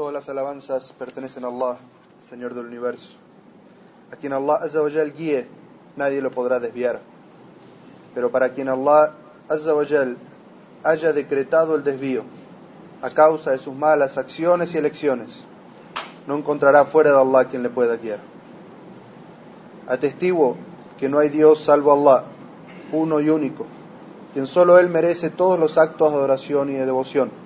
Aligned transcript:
Todas 0.00 0.14
las 0.14 0.30
alabanzas 0.30 0.94
pertenecen 0.98 1.44
a 1.44 1.48
Allah, 1.48 1.76
Señor 2.26 2.54
del 2.54 2.64
universo. 2.64 3.10
A 4.10 4.16
quien 4.16 4.32
Allah 4.32 4.54
Azza 4.54 4.80
wa 4.80 4.88
guíe, 4.88 5.46
nadie 5.94 6.22
lo 6.22 6.30
podrá 6.30 6.58
desviar. 6.58 7.00
Pero 8.14 8.30
para 8.30 8.48
quien 8.54 8.70
Allah 8.70 9.12
Azza 9.46 9.74
haya 10.84 11.12
decretado 11.12 11.74
el 11.74 11.84
desvío 11.84 12.22
a 13.02 13.10
causa 13.10 13.50
de 13.50 13.58
sus 13.58 13.74
malas 13.74 14.16
acciones 14.16 14.74
y 14.74 14.78
elecciones, 14.78 15.44
no 16.26 16.38
encontrará 16.38 16.86
fuera 16.86 17.10
de 17.10 17.20
Allah 17.20 17.44
quien 17.44 17.62
le 17.62 17.68
pueda 17.68 17.98
guiar. 17.98 18.20
Atestiguo 19.86 20.56
que 20.98 21.10
no 21.10 21.18
hay 21.18 21.28
Dios 21.28 21.60
salvo 21.60 21.92
Allah, 21.92 22.24
uno 22.92 23.20
y 23.20 23.28
único, 23.28 23.66
quien 24.32 24.46
solo 24.46 24.78
Él 24.78 24.88
merece 24.88 25.28
todos 25.28 25.60
los 25.60 25.76
actos 25.76 26.10
de 26.10 26.16
adoración 26.16 26.70
y 26.70 26.76
de 26.76 26.86
devoción. 26.86 27.39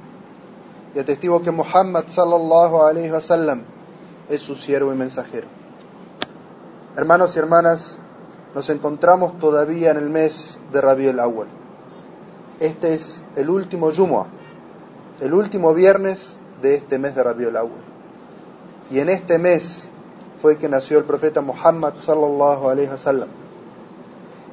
Y 0.94 0.98
atestigo 1.00 1.42
que 1.42 1.50
Muhammad 1.50 2.04
sallallahu 2.06 2.82
alayhi 2.82 3.10
wa 3.10 3.20
sallam 3.20 3.62
es 4.28 4.40
su 4.40 4.54
siervo 4.54 4.92
y 4.92 4.96
mensajero. 4.96 5.48
Hermanos 6.96 7.34
y 7.34 7.38
hermanas, 7.40 7.98
nos 8.54 8.70
encontramos 8.70 9.38
todavía 9.40 9.90
en 9.90 9.96
el 9.96 10.08
mes 10.08 10.58
de 10.72 10.80
Rabiul 10.80 11.18
Awwal. 11.18 11.48
Este 12.60 12.94
es 12.94 13.24
el 13.34 13.50
último 13.50 13.90
Jumu'ah, 13.90 14.26
el 15.20 15.34
último 15.34 15.74
viernes 15.74 16.38
de 16.62 16.76
este 16.76 16.98
mes 16.98 17.16
de 17.16 17.24
Rabiul 17.24 17.56
Awwal. 17.56 17.82
Y 18.92 19.00
en 19.00 19.08
este 19.08 19.40
mes 19.40 19.88
fue 20.40 20.58
que 20.58 20.68
nació 20.68 20.98
el 20.98 21.04
profeta 21.04 21.40
Muhammad 21.40 21.94
sallallahu 21.98 22.68
alayhi 22.68 22.90
wa 22.90 22.98
sallam. 22.98 23.28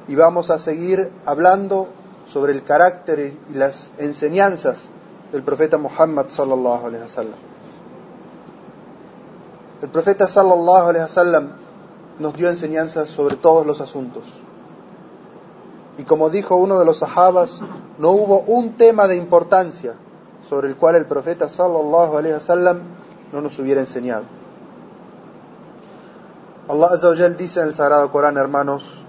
Y 0.08 0.16
vamos 0.16 0.50
a 0.50 0.58
seguir 0.58 1.12
hablando 1.24 1.86
sobre 2.28 2.52
el 2.52 2.64
carácter 2.64 3.32
y 3.48 3.54
las 3.54 3.92
enseñanzas 3.98 4.88
del 5.32 5.42
profeta 5.42 5.78
Muhammad 5.78 6.28
sallallahu 6.28 6.86
alayhi 6.86 7.02
wa 7.02 7.08
sallam. 7.08 7.40
El 9.80 9.88
profeta 9.88 10.28
sallallahu 10.28 10.88
alayhi 10.88 11.04
wa 11.04 11.08
sallam 11.08 11.48
nos 12.18 12.34
dio 12.34 12.50
enseñanzas 12.50 13.08
sobre 13.08 13.36
todos 13.36 13.66
los 13.66 13.80
asuntos. 13.80 14.24
Y 15.96 16.04
como 16.04 16.30
dijo 16.30 16.56
uno 16.56 16.78
de 16.78 16.84
los 16.84 16.98
sahabas, 16.98 17.60
no 17.98 18.10
hubo 18.10 18.40
un 18.40 18.74
tema 18.76 19.08
de 19.08 19.16
importancia 19.16 19.94
sobre 20.48 20.68
el 20.68 20.76
cual 20.76 20.96
el 20.96 21.06
profeta 21.06 21.48
sallallahu 21.48 22.18
alayhi 22.18 22.34
wa 22.34 22.40
sallam 22.40 22.80
no 23.32 23.40
nos 23.40 23.58
hubiera 23.58 23.80
enseñado. 23.80 24.24
Allah 26.68 26.88
Azza 26.92 27.10
dice 27.12 27.60
en 27.60 27.68
el 27.68 27.72
Sagrado 27.74 28.12
Corán, 28.12 28.36
hermanos, 28.36 29.02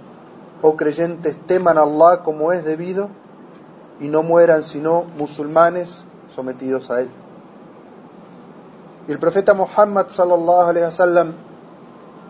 oh 0.61 0.75
creyentes, 0.75 1.37
teman 1.45 1.77
a 1.77 1.81
Allah 1.81 2.21
como 2.23 2.51
es 2.51 2.63
debido 2.63 3.09
y 3.99 4.07
no 4.07 4.23
mueran 4.23 4.63
sino 4.63 5.03
musulmanes 5.17 6.05
sometidos 6.33 6.89
a 6.91 7.01
él. 7.01 7.09
Y 9.07 9.11
el 9.11 9.19
profeta 9.19 9.53
Muhammad 9.53 10.07
sallallahu 10.09 10.69
alaihi 10.69 10.85
wasallam 10.85 11.33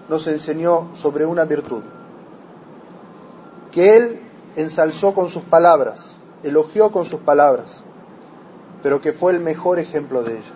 nos 0.10 0.28
enseñó 0.28 0.90
sobre 0.94 1.26
una 1.26 1.46
virtud 1.46 1.84
que 3.72 3.96
él 3.98 4.20
ensalzó 4.56 5.14
con 5.16 5.30
sus 5.30 5.44
palabras, 5.44 6.14
elogió 6.44 6.92
con 6.92 7.06
sus 7.06 7.20
palabras, 7.22 7.82
pero 8.84 9.02
que 9.02 9.14
fue 9.14 9.32
el 9.32 9.40
mejor 9.40 9.80
ejemplo 9.80 10.22
de 10.24 10.34
ella. 10.34 10.54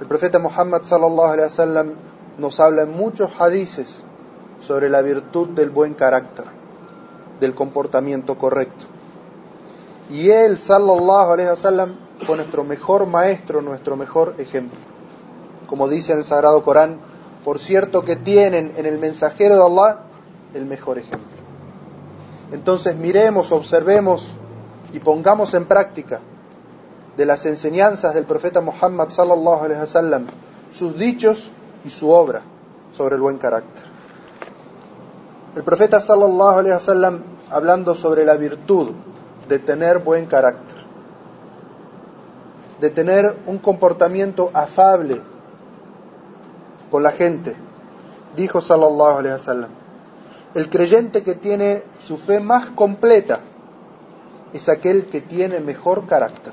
El 0.00 0.06
profeta 0.06 0.38
Muhammad 0.38 0.82
sallallahu 0.82 1.32
alaihi 1.32 1.44
wasallam 1.44 1.92
nos 2.38 2.58
habla 2.58 2.82
en 2.82 2.90
muchos 2.90 3.30
hadices 3.38 4.04
sobre 4.60 4.88
la 4.88 5.02
virtud 5.02 5.50
del 5.50 5.70
buen 5.70 5.94
carácter, 5.94 6.46
del 7.38 7.54
comportamiento 7.54 8.36
correcto. 8.36 8.86
Y 10.10 10.30
él, 10.30 10.58
sallallahu 10.58 11.32
alaihi 11.32 11.50
wasallam, 11.50 11.94
fue 12.26 12.36
nuestro 12.36 12.64
mejor 12.64 13.06
maestro, 13.06 13.62
nuestro 13.62 13.96
mejor 13.96 14.34
ejemplo. 14.38 14.78
Como 15.68 15.88
dice 15.88 16.12
el 16.12 16.24
Sagrado 16.24 16.64
Corán, 16.64 16.98
por 17.44 17.58
cierto 17.58 18.04
que 18.04 18.16
tienen 18.16 18.72
en 18.76 18.86
el 18.86 18.98
mensajero 18.98 19.56
de 19.56 19.62
Allah 19.62 20.00
el 20.52 20.66
mejor 20.66 20.98
ejemplo. 20.98 21.38
Entonces 22.52 22.96
miremos, 22.96 23.52
observemos 23.52 24.26
y 24.92 24.98
pongamos 24.98 25.54
en 25.54 25.66
práctica 25.66 26.20
de 27.16 27.24
las 27.24 27.46
enseñanzas 27.46 28.14
del 28.14 28.24
profeta 28.24 28.60
Muhammad 28.60 29.10
sallallahu 29.10 29.64
alaihi 29.64 29.80
wasallam 29.80 30.26
sus 30.72 30.96
dichos 30.96 31.50
y 31.84 31.90
su 31.90 32.10
obra 32.10 32.42
sobre 32.92 33.14
el 33.14 33.20
buen 33.20 33.38
carácter. 33.38 33.84
El 35.54 35.62
profeta 35.62 36.00
sallallahu 36.00 36.58
alaihi 36.58 36.74
wasallam 36.74 37.22
hablando 37.50 37.94
sobre 37.94 38.24
la 38.24 38.36
virtud 38.36 38.90
de 39.50 39.58
tener 39.58 39.98
buen 39.98 40.26
carácter, 40.26 40.76
de 42.80 42.88
tener 42.88 43.36
un 43.46 43.58
comportamiento 43.58 44.50
afable 44.54 45.20
con 46.88 47.02
la 47.02 47.10
gente, 47.10 47.56
dijo 48.36 48.60
sallallahu 48.60 49.18
alaihi 49.18 49.34
wasallam, 49.34 49.70
el 50.54 50.70
creyente 50.70 51.24
que 51.24 51.34
tiene 51.34 51.82
su 52.06 52.16
fe 52.16 52.38
más 52.38 52.70
completa 52.70 53.40
es 54.52 54.68
aquel 54.68 55.06
que 55.06 55.20
tiene 55.20 55.58
mejor 55.58 56.06
carácter. 56.06 56.52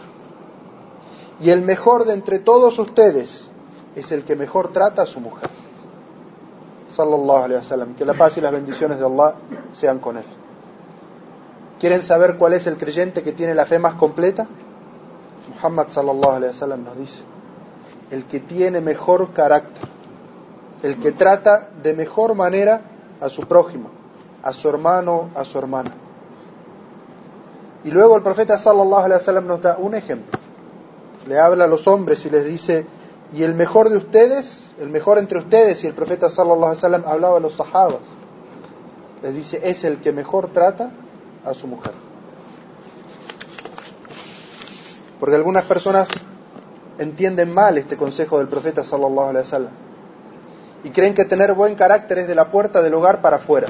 Y 1.40 1.52
el 1.52 1.62
mejor 1.62 2.06
de 2.06 2.14
entre 2.14 2.40
todos 2.40 2.80
ustedes 2.80 3.48
es 3.96 4.12
el 4.12 4.24
que 4.24 4.36
mejor 4.36 4.74
trata 4.74 5.04
a 5.04 5.06
su 5.06 5.20
mujer. 5.20 5.50
Sallallahu 6.88 7.44
alaihi 7.44 7.60
wasallam. 7.60 7.96
Que 7.96 8.06
la 8.06 8.14
paz 8.14 8.38
y 8.38 8.42
las 8.42 8.52
bendiciones 8.52 9.00
de 9.00 9.06
Allah 9.06 9.36
sean 9.72 10.00
con 10.00 10.18
él. 10.18 10.26
¿Quieren 11.80 12.02
saber 12.02 12.38
cuál 12.38 12.54
es 12.54 12.66
el 12.66 12.78
creyente 12.78 13.22
que 13.22 13.34
tiene 13.34 13.54
la 13.54 13.66
fe 13.66 13.78
más 13.78 13.94
completa? 13.96 14.48
Muhammad 15.56 15.90
sallallahu 15.90 16.32
alaihi 16.32 16.52
wasallam 16.52 16.84
nos 16.84 16.98
dice, 16.98 17.22
el 18.12 18.26
que 18.26 18.40
tiene 18.40 18.82
mejor 18.82 19.32
carácter, 19.34 19.88
el 20.84 20.98
que 21.00 21.12
trata 21.12 21.70
de 21.82 21.94
mejor 21.94 22.36
manera 22.36 22.82
a 23.22 23.30
su 23.30 23.44
prójimo, 23.44 23.90
a 24.44 24.54
su 24.54 24.70
hermano, 24.70 25.30
a 25.36 25.46
su 25.46 25.58
hermana. 25.58 25.94
Y 27.84 27.92
luego 27.92 28.18
el 28.18 28.24
profeta 28.24 28.58
sallallahu 28.58 29.06
alaihi 29.06 29.20
wasallam 29.20 29.48
nos 29.48 29.62
da 29.62 29.78
un 29.78 29.94
ejemplo. 29.94 30.40
Le 31.28 31.40
habla 31.40 31.66
a 31.66 31.68
los 31.68 31.88
hombres 31.88 32.26
y 32.26 32.30
les 32.30 32.46
dice, 32.46 32.86
y 33.34 33.44
el 33.44 33.54
mejor 33.54 33.90
de 33.90 33.98
ustedes, 33.98 34.74
el 34.80 34.90
mejor 34.90 35.20
entre 35.20 35.40
ustedes, 35.40 35.84
y 35.84 35.88
el 35.88 35.94
profeta 35.94 36.30
sallallahu 36.30 36.64
alaihi 36.64 36.78
wasallam 36.78 37.04
hablaba 37.06 37.38
a 37.38 37.40
los 37.40 37.54
sahabas. 37.54 38.02
Les 39.22 39.36
dice, 39.36 39.62
es 39.64 39.84
el 39.84 40.00
que 40.00 40.12
mejor 40.12 40.48
trata 40.48 40.92
a 41.48 41.54
su 41.54 41.68
mujer. 41.68 41.94
Porque 45.20 45.36
algunas 45.36 45.64
personas 45.64 46.08
entienden 47.00 47.54
mal 47.54 47.78
este 47.78 47.98
consejo 47.98 48.40
del 48.40 48.48
profeta 48.48 48.84
sallallahu 48.84 49.30
alaihi 49.30 49.46
wasallam 49.46 49.72
y 50.84 50.90
creen 50.90 51.14
que 51.14 51.26
tener 51.26 51.54
buen 51.54 51.76
carácter 51.76 52.20
es 52.20 52.28
de 52.28 52.36
la 52.36 52.52
puerta 52.52 52.82
del 52.82 52.94
hogar 52.94 53.22
para 53.22 53.38
afuera, 53.38 53.68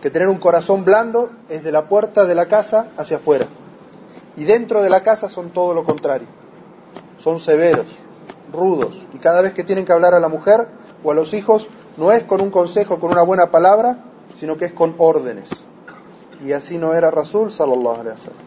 que 0.00 0.10
tener 0.10 0.28
un 0.28 0.38
corazón 0.38 0.84
blando 0.84 1.30
es 1.48 1.64
de 1.64 1.72
la 1.72 1.88
puerta 1.88 2.24
de 2.24 2.34
la 2.34 2.46
casa 2.46 2.88
hacia 2.96 3.16
afuera 3.16 3.46
y 4.36 4.44
dentro 4.44 4.82
de 4.82 4.90
la 4.90 5.02
casa 5.02 5.28
son 5.28 5.50
todo 5.50 5.74
lo 5.74 5.84
contrario, 5.84 6.28
son 7.18 7.40
severos, 7.40 7.86
rudos 8.52 8.94
y 9.12 9.18
cada 9.18 9.42
vez 9.42 9.52
que 9.52 9.64
tienen 9.64 9.84
que 9.84 9.92
hablar 9.92 10.14
a 10.14 10.20
la 10.20 10.28
mujer 10.28 10.68
o 11.02 11.10
a 11.10 11.14
los 11.14 11.34
hijos 11.34 11.68
no 11.96 12.12
es 12.12 12.24
con 12.24 12.40
un 12.40 12.50
consejo, 12.50 13.00
con 13.00 13.10
una 13.10 13.22
buena 13.22 13.50
palabra, 13.50 13.98
sino 14.34 14.56
que 14.56 14.66
es 14.66 14.72
con 14.72 14.94
órdenes. 14.98 15.65
Y 16.44 16.52
así 16.52 16.78
no 16.78 16.92
era 16.94 17.10
Rasul 17.10 17.50
sallallahu 17.50 18.00
alaihi 18.00 18.16
wasallam. 18.16 18.46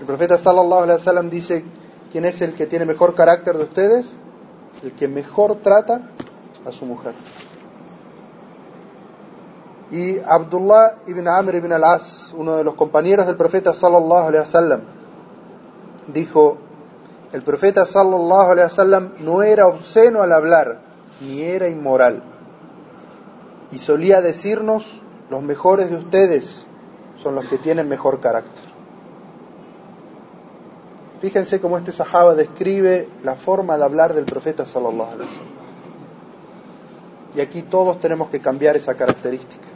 El 0.00 0.06
profeta 0.06 0.38
sallallahu 0.38 0.82
alaihi 0.82 0.98
wasallam 0.98 1.30
dice, 1.30 1.64
¿quién 2.10 2.24
es 2.24 2.40
el 2.40 2.54
que 2.54 2.66
tiene 2.66 2.84
mejor 2.84 3.14
carácter 3.14 3.56
de 3.56 3.64
ustedes? 3.64 4.16
El 4.82 4.92
que 4.92 5.08
mejor 5.08 5.56
trata 5.56 6.00
a 6.66 6.72
su 6.72 6.86
mujer. 6.86 7.14
Y 9.90 10.18
Abdullah 10.18 10.96
ibn 11.06 11.28
Amr 11.28 11.54
ibn 11.56 11.72
al-As, 11.72 12.34
uno 12.36 12.56
de 12.56 12.64
los 12.64 12.74
compañeros 12.74 13.26
del 13.26 13.36
profeta 13.36 13.72
sallallahu 13.72 14.28
alaihi 14.28 14.40
wasallam, 14.40 14.80
dijo, 16.12 16.58
el 17.32 17.42
profeta 17.42 17.84
sallallahu 17.84 18.50
alaihi 18.50 18.64
wasallam 18.64 19.12
no 19.20 19.42
era 19.42 19.66
obsceno 19.66 20.22
al 20.22 20.32
hablar, 20.32 20.80
ni 21.20 21.42
era 21.42 21.68
inmoral. 21.68 22.22
Y 23.70 23.78
solía 23.78 24.20
decirnos, 24.20 24.84
los 25.34 25.42
mejores 25.42 25.90
de 25.90 25.96
ustedes 25.96 26.64
son 27.20 27.34
los 27.34 27.44
que 27.46 27.58
tienen 27.58 27.88
mejor 27.88 28.20
carácter. 28.20 28.64
Fíjense 31.20 31.60
cómo 31.60 31.76
este 31.76 31.90
sahaba 31.90 32.36
describe 32.36 33.08
la 33.24 33.34
forma 33.34 33.76
de 33.76 33.82
hablar 33.82 34.14
del 34.14 34.26
profeta 34.26 34.64
sallallahu 34.64 35.12
alaihi 35.12 35.28
wasallam. 35.28 35.54
Y 37.34 37.40
aquí 37.40 37.62
todos 37.62 37.98
tenemos 37.98 38.28
que 38.28 38.38
cambiar 38.38 38.76
esa 38.76 38.94
característica. 38.94 39.66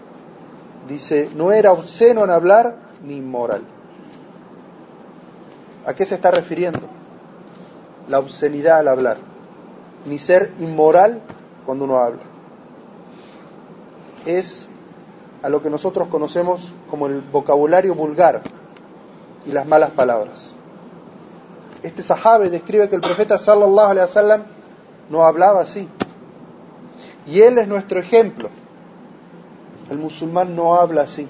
Dice, 0.89 1.29
no 1.35 1.51
era 1.51 1.73
obsceno 1.73 2.23
en 2.23 2.31
hablar 2.31 2.77
ni 3.03 3.17
inmoral. 3.17 3.63
¿A 5.87 5.93
qué 5.93 6.07
se 6.07 6.15
está 6.15 6.31
refiriendo? 6.31 6.83
La 8.09 8.21
obscenidad 8.21 8.79
al 8.79 8.87
hablar, 8.87 9.17
ni 10.07 10.19
ser 10.19 10.53
inmoral 10.61 11.21
cuando 11.67 11.85
uno 11.85 11.99
habla. 11.99 12.23
Es 14.25 14.69
a 15.43 15.49
lo 15.49 15.63
que 15.63 15.71
nosotros 15.71 16.09
conocemos 16.09 16.73
como 16.91 17.07
el 17.07 17.21
vocabulario 17.21 17.95
vulgar 17.95 18.43
y 19.47 19.53
las 19.53 19.67
malas 19.67 19.91
palabras. 19.91 20.53
Este 21.83 22.03
sahabe 22.03 22.51
describe 22.51 22.89
que 22.89 22.97
el 22.97 23.01
profeta 23.01 23.39
sallallahu 23.39 23.91
alaihi 23.91 24.07
wasallam 24.07 24.43
no 25.11 25.25
hablaba 25.25 25.61
así. 25.61 25.89
Y 27.27 27.41
él 27.41 27.59
es 27.59 27.69
nuestro 27.69 28.01
ejemplo. 28.01 28.49
El 29.91 29.99
musulmán 29.99 30.57
no 30.57 30.75
habla 30.75 31.03
así. 31.03 31.29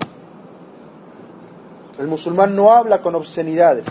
El 1.98 2.06
musulmán 2.06 2.54
no 2.54 2.70
habla 2.70 3.02
con 3.02 3.16
obscenidades, 3.16 3.86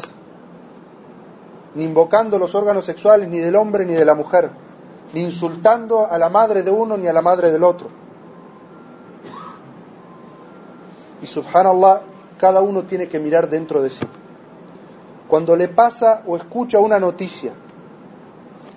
ni 1.75 1.83
invocando 1.83 2.39
los 2.39 2.55
órganos 2.55 2.85
sexuales 2.85 3.27
ni 3.27 3.39
del 3.39 3.57
hombre 3.57 3.85
ni 3.85 3.93
de 3.95 4.05
la 4.05 4.15
mujer, 4.15 4.49
ni 5.13 5.23
insultando 5.23 6.09
a 6.09 6.17
la 6.17 6.29
madre 6.29 6.63
de 6.63 6.71
uno 6.71 6.95
ni 6.95 7.07
a 7.07 7.13
la 7.13 7.21
madre 7.21 7.51
del 7.51 7.63
otro. 7.63 7.89
Y 11.21 11.25
subhanallah, 11.25 12.01
cada 12.39 12.61
uno 12.61 12.83
tiene 12.83 13.07
que 13.07 13.19
mirar 13.19 13.49
dentro 13.49 13.81
de 13.81 13.89
sí. 13.89 14.05
Cuando 15.27 15.55
le 15.55 15.67
pasa 15.67 16.23
o 16.25 16.37
escucha 16.37 16.79
una 16.79 16.99
noticia, 16.99 17.53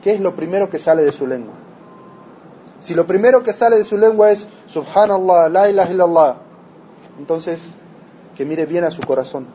¿qué 0.03 0.13
es 0.13 0.21
lo 0.21 0.35
primero 0.35 0.69
que 0.69 0.79
sale 0.79 1.03
de 1.03 1.13
su 1.13 1.27
lengua? 1.27 1.55
Si 2.81 2.95
lo 2.95 3.07
primero 3.07 3.43
que 3.43 3.53
sale 3.53 3.77
de 3.77 3.85
su 3.85 3.99
lengua 3.99 4.31
es 4.31 4.47
Subhanallah, 4.69 5.49
la 5.51 5.69
ilaha 5.69 6.37
entonces 7.19 7.61
que 8.35 8.47
mire 8.47 8.65
bien 8.65 8.85
a 8.85 8.91
su 8.91 9.03
corazón. 9.03 9.47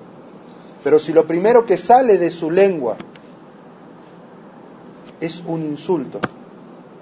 Pero 0.84 1.00
si 1.00 1.12
lo 1.12 1.26
primero 1.26 1.66
que 1.66 1.78
sale 1.78 2.20
de 2.20 2.30
su 2.30 2.52
lengua 2.52 2.96
es 5.20 5.42
un 5.48 5.64
insulto, 5.64 6.20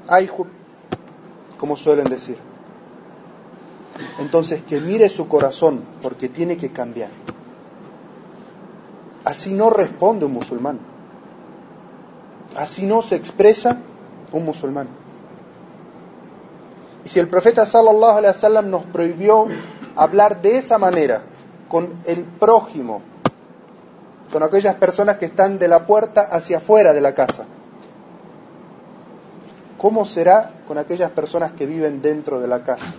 ay, 0.08 0.30
como 1.58 1.76
suelen 1.76 2.06
decir, 2.06 2.38
entonces 4.20 4.62
que 4.64 4.80
mire 4.80 5.10
su 5.10 5.28
corazón 5.28 5.84
porque 6.02 6.30
tiene 6.30 6.58
que 6.58 6.72
cambiar. 6.72 7.10
Así 9.24 9.54
no 9.54 9.70
responde 9.70 10.26
un 10.26 10.34
musulmán. 10.34 10.80
Así 12.58 12.86
no 12.86 13.02
se 13.02 13.16
expresa 13.16 13.78
un 14.32 14.46
musulmán. 14.46 14.88
Y 17.06 17.10
si 17.10 17.20
el 17.20 17.28
profeta 17.28 17.66
sallallahu 17.66 18.18
alaihi 18.18 18.36
wasallam 18.36 18.70
nos 18.70 18.86
prohibió 18.86 19.48
hablar 19.96 20.42
de 20.42 20.58
esa 20.58 20.78
manera 20.78 21.24
con 21.68 22.02
el 22.06 22.24
prójimo, 22.24 23.02
con 24.32 24.44
aquellas 24.44 24.76
personas 24.76 25.18
que 25.18 25.26
están 25.26 25.60
de 25.60 25.68
la 25.68 25.86
puerta 25.86 26.22
hacia 26.22 26.58
afuera 26.58 26.94
de 26.94 27.02
la 27.02 27.14
casa, 27.14 27.46
¿cómo 29.78 30.06
será 30.06 30.52
con 30.68 30.78
aquellas 30.78 31.12
personas 31.12 31.52
que 31.54 31.66
viven 31.66 32.02
dentro 32.02 32.40
de 32.40 32.48
la 32.48 32.64
casa? 32.64 32.94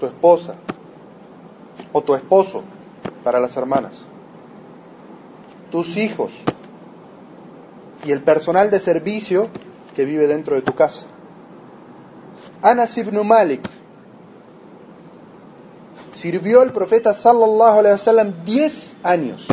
Tu 0.00 0.06
esposa 0.06 0.54
o 1.92 2.02
tu 2.02 2.14
esposo 2.14 2.62
para 3.22 3.40
las 3.40 3.56
hermanas, 3.56 3.92
tus 5.70 5.96
hijos 5.96 6.30
y 8.04 8.12
el 8.12 8.22
personal 8.22 8.70
de 8.70 8.80
servicio 8.80 9.48
que 9.94 10.04
vive 10.04 10.26
dentro 10.26 10.56
de 10.56 10.62
tu 10.62 10.74
casa. 10.74 11.06
Anas 12.62 12.96
ibn 12.98 13.26
Malik 13.26 13.62
sirvió 16.12 16.60
al 16.60 16.72
profeta 16.72 17.12
sallallahu 17.14 17.78
alaihi 17.78 17.92
wasallam 17.92 18.44
10 18.44 18.96
años. 19.02 19.46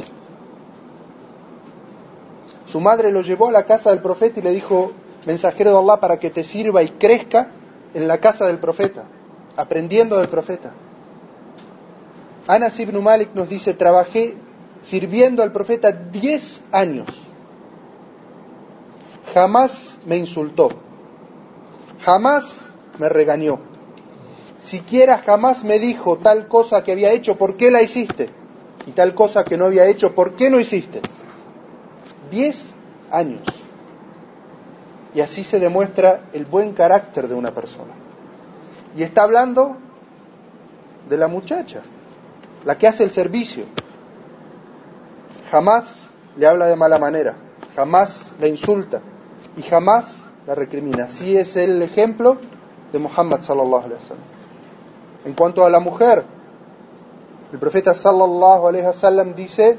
Su 2.67 2.79
madre 2.79 3.11
lo 3.11 3.21
llevó 3.21 3.49
a 3.49 3.51
la 3.51 3.65
casa 3.65 3.89
del 3.89 3.99
profeta 3.99 4.39
y 4.39 4.43
le 4.43 4.51
dijo, 4.51 4.93
mensajero 5.25 5.71
de 5.71 5.77
Allah, 5.77 5.99
para 5.99 6.19
que 6.19 6.29
te 6.29 6.43
sirva 6.43 6.81
y 6.83 6.89
crezca 6.89 7.51
en 7.93 8.07
la 8.07 8.19
casa 8.19 8.47
del 8.47 8.59
profeta, 8.59 9.03
aprendiendo 9.55 10.17
del 10.17 10.27
profeta. 10.27 10.73
Anas 12.47 12.79
ibn 12.79 13.01
Malik 13.03 13.29
nos 13.33 13.49
dice, 13.49 13.73
trabajé 13.73 14.35
sirviendo 14.81 15.43
al 15.43 15.51
profeta 15.51 15.91
10 15.91 16.61
años 16.71 17.07
jamás 19.33 19.97
me 20.05 20.17
insultó, 20.17 20.69
jamás 22.01 22.69
me 22.99 23.09
regañó, 23.09 23.59
siquiera 24.59 25.19
jamás 25.19 25.63
me 25.63 25.79
dijo 25.79 26.17
tal 26.17 26.47
cosa 26.47 26.83
que 26.83 26.91
había 26.91 27.11
hecho, 27.11 27.37
¿por 27.37 27.55
qué 27.57 27.71
la 27.71 27.81
hiciste? 27.81 28.29
Y 28.87 28.91
tal 28.91 29.13
cosa 29.13 29.43
que 29.43 29.57
no 29.57 29.65
había 29.65 29.85
hecho, 29.85 30.13
¿por 30.13 30.35
qué 30.35 30.49
no 30.49 30.59
hiciste? 30.59 31.01
Diez 32.31 32.73
años. 33.11 33.41
Y 35.13 35.21
así 35.21 35.43
se 35.43 35.59
demuestra 35.59 36.23
el 36.33 36.45
buen 36.45 36.73
carácter 36.73 37.27
de 37.27 37.35
una 37.35 37.51
persona. 37.51 37.93
Y 38.95 39.03
está 39.03 39.23
hablando 39.23 39.77
de 41.09 41.17
la 41.17 41.27
muchacha, 41.27 41.81
la 42.65 42.77
que 42.77 42.87
hace 42.87 43.03
el 43.03 43.11
servicio. 43.11 43.65
Jamás 45.49 46.07
le 46.37 46.47
habla 46.47 46.67
de 46.67 46.75
mala 46.75 46.97
manera, 46.97 47.35
jamás 47.75 48.31
la 48.39 48.47
insulta, 48.47 49.01
y 49.57 49.61
jamás 49.63 50.15
la 50.47 50.55
recrimina. 50.55 51.05
Así 51.05 51.37
es 51.37 51.57
el 51.57 51.81
ejemplo 51.81 52.37
de 52.91 52.99
Muhammad 52.99 53.41
sallallahu 53.41 53.85
alaihi 53.85 53.95
wasallam. 53.95 54.23
En 55.25 55.33
cuanto 55.33 55.65
a 55.65 55.69
la 55.69 55.79
mujer, 55.79 56.23
el 57.51 57.59
profeta 57.59 57.93
sallallahu 57.93 58.67
alaihi 58.67 58.85
wasallam 58.85 59.35
dice: 59.35 59.77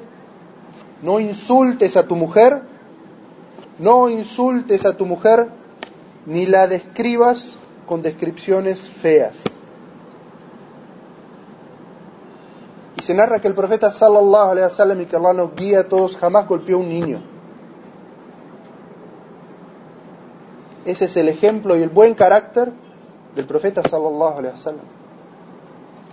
"No 1.02 1.20
insultes 1.20 1.96
a 1.96 2.06
tu 2.06 2.16
mujer, 2.16 2.62
no 3.78 4.08
insultes 4.08 4.84
a 4.84 4.96
tu 4.96 5.06
mujer 5.06 5.48
ni 6.26 6.46
la 6.46 6.68
describas 6.68 7.58
con 7.86 8.02
descripciones 8.02 8.88
feas." 8.88 9.36
Y 12.96 13.02
se 13.02 13.14
narra 13.14 13.40
que 13.40 13.48
el 13.48 13.54
profeta 13.54 13.90
sallallahu 13.90 14.50
alaihi 14.50 14.64
wasallam 14.64 15.00
y 15.00 15.06
que 15.06 15.16
Allah 15.16 15.32
nos 15.32 15.54
guía 15.54 15.80
a 15.80 15.84
todos 15.84 16.16
jamás 16.16 16.46
golpeó 16.46 16.76
a 16.76 16.80
un 16.80 16.88
niño 16.88 17.32
Ese 20.84 21.04
es 21.04 21.16
el 21.16 21.28
ejemplo 21.28 21.76
y 21.76 21.82
el 21.82 21.90
buen 21.90 22.14
carácter 22.14 22.72
del 23.36 23.46
profeta 23.46 23.82
sallallahu 23.82 24.38
alaihi 24.38 24.52
wasallam. 24.52 24.84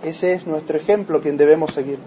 Ese 0.04 0.32
es 0.32 0.46
nuestro 0.46 0.76
ejemplo 0.76 1.20
quien 1.20 1.36
debemos 1.36 1.72
seguir. 1.74 1.98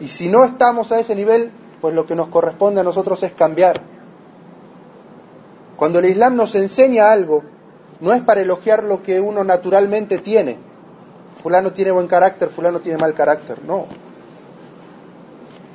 Y 0.00 0.08
si 0.08 0.28
no 0.28 0.44
estamos 0.44 0.92
a 0.92 1.00
ese 1.00 1.14
nivel, 1.14 1.50
pues 1.80 1.94
lo 1.94 2.06
que 2.06 2.14
nos 2.14 2.28
corresponde 2.28 2.80
a 2.80 2.84
nosotros 2.84 3.22
es 3.22 3.32
cambiar. 3.32 3.80
Cuando 5.76 5.98
el 5.98 6.06
Islam 6.06 6.36
nos 6.36 6.54
enseña 6.54 7.10
algo, 7.10 7.42
no 8.00 8.12
es 8.12 8.22
para 8.22 8.40
elogiar 8.40 8.84
lo 8.84 9.02
que 9.02 9.20
uno 9.20 9.44
naturalmente 9.44 10.18
tiene. 10.18 10.58
Fulano 11.42 11.72
tiene 11.72 11.90
buen 11.90 12.08
carácter, 12.08 12.48
fulano 12.48 12.80
tiene 12.80 12.98
mal 12.98 13.14
carácter. 13.14 13.62
No. 13.64 13.86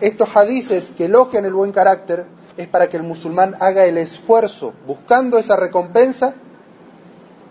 Estos 0.01 0.35
hadices 0.35 0.91
que 0.95 1.05
elogian 1.05 1.45
el 1.45 1.53
buen 1.53 1.71
carácter 1.71 2.25
es 2.57 2.67
para 2.67 2.89
que 2.89 2.97
el 2.97 3.03
musulmán 3.03 3.55
haga 3.59 3.85
el 3.85 3.97
esfuerzo, 3.97 4.73
buscando 4.85 5.37
esa 5.37 5.55
recompensa, 5.55 6.33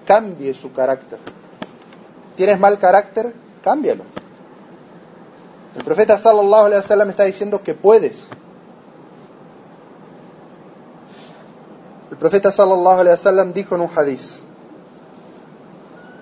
cambie 0.06 0.54
su 0.54 0.72
carácter. 0.72 1.18
¿Tienes 2.36 2.58
mal 2.58 2.78
carácter? 2.78 3.32
Cámbialo. 3.62 4.04
El 5.76 5.84
profeta 5.84 6.16
sallallahu 6.18 6.66
alaihi 6.66 6.80
wasallam 6.80 7.10
está 7.10 7.24
diciendo 7.24 7.62
que 7.62 7.74
puedes. 7.74 8.24
El 12.10 12.16
profeta 12.16 12.50
sallallahu 12.50 13.00
alaihi 13.00 13.10
wasallam 13.10 13.52
dijo 13.52 13.74
en 13.74 13.82
un 13.82 13.90
hadiz: 13.94 14.40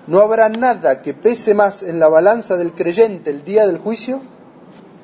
No 0.07 0.19
habrá 0.19 0.49
nada 0.49 1.01
que 1.01 1.13
pese 1.13 1.53
más 1.53 1.83
en 1.83 1.99
la 1.99 2.07
balanza 2.07 2.57
del 2.57 2.73
creyente 2.73 3.29
el 3.29 3.43
día 3.43 3.67
del 3.67 3.77
juicio 3.77 4.21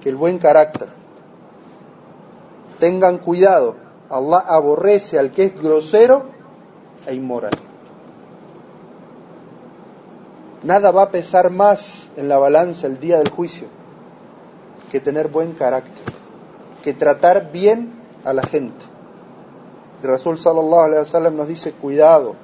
que 0.01 0.09
el 0.09 0.15
buen 0.15 0.37
carácter 0.39 0.89
tengan 2.83 3.19
cuidado, 3.19 3.77
Allah 4.09 4.43
aborrece 4.45 5.17
al 5.17 5.31
que 5.31 5.45
es 5.45 5.55
grosero 5.55 6.25
e 7.07 7.13
inmoral. 7.13 7.53
Nada 10.63 10.91
va 10.91 11.03
a 11.03 11.09
pesar 11.09 11.49
más 11.49 12.11
en 12.17 12.27
la 12.27 12.37
balanza 12.37 12.87
el 12.87 12.99
día 12.99 13.19
del 13.19 13.29
juicio 13.29 13.67
que 14.91 14.99
tener 14.99 15.29
buen 15.29 15.53
carácter, 15.53 16.03
que 16.83 16.93
tratar 16.93 17.53
bien 17.53 17.93
a 18.25 18.33
la 18.33 18.43
gente. 18.43 18.83
Rasul 20.03 20.37
sallallahu 20.37 20.81
alaihi 20.81 20.99
wasallam 20.99 21.37
nos 21.37 21.47
dice 21.47 21.71
cuidado, 21.71 22.35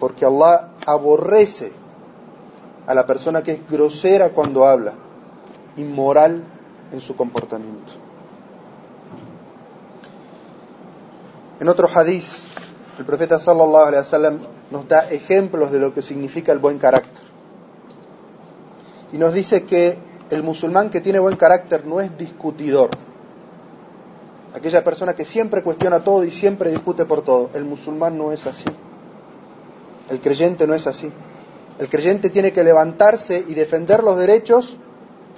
porque 0.00 0.24
Allah 0.24 0.70
aborrece 0.86 1.70
a 2.86 2.94
la 2.94 3.06
persona 3.06 3.42
que 3.42 3.52
es 3.52 3.70
grosera 3.70 4.30
cuando 4.30 4.64
habla, 4.64 4.94
inmoral 5.76 6.42
en 6.90 7.00
su 7.00 7.14
comportamiento. 7.14 7.92
En 11.60 11.68
otro 11.68 11.88
hadiz, 11.94 12.44
el 12.98 13.04
profeta 13.04 13.38
sallallahu 13.38 13.84
alaihi 13.84 13.98
wasallam 13.98 14.38
nos 14.70 14.88
da 14.88 15.10
ejemplos 15.10 15.70
de 15.70 15.78
lo 15.78 15.92
que 15.92 16.00
significa 16.00 16.52
el 16.52 16.58
buen 16.58 16.78
carácter. 16.78 17.22
Y 19.12 19.18
nos 19.18 19.34
dice 19.34 19.64
que 19.64 19.98
el 20.30 20.42
musulmán 20.42 20.90
que 20.90 21.00
tiene 21.00 21.18
buen 21.18 21.36
carácter 21.36 21.84
no 21.84 22.00
es 22.00 22.16
discutidor. 22.16 22.90
Aquella 24.54 24.82
persona 24.82 25.14
que 25.14 25.24
siempre 25.24 25.62
cuestiona 25.62 26.00
todo 26.00 26.24
y 26.24 26.30
siempre 26.30 26.70
discute 26.70 27.04
por 27.04 27.22
todo. 27.22 27.50
El 27.52 27.64
musulmán 27.64 28.16
no 28.16 28.32
es 28.32 28.46
así. 28.46 28.64
El 30.10 30.20
creyente 30.20 30.66
no 30.66 30.74
es 30.74 30.86
así. 30.86 31.10
El 31.78 31.88
creyente 31.88 32.28
tiene 32.28 32.52
que 32.52 32.64
levantarse 32.64 33.42
y 33.46 33.54
defender 33.54 34.02
los 34.02 34.18
derechos 34.18 34.76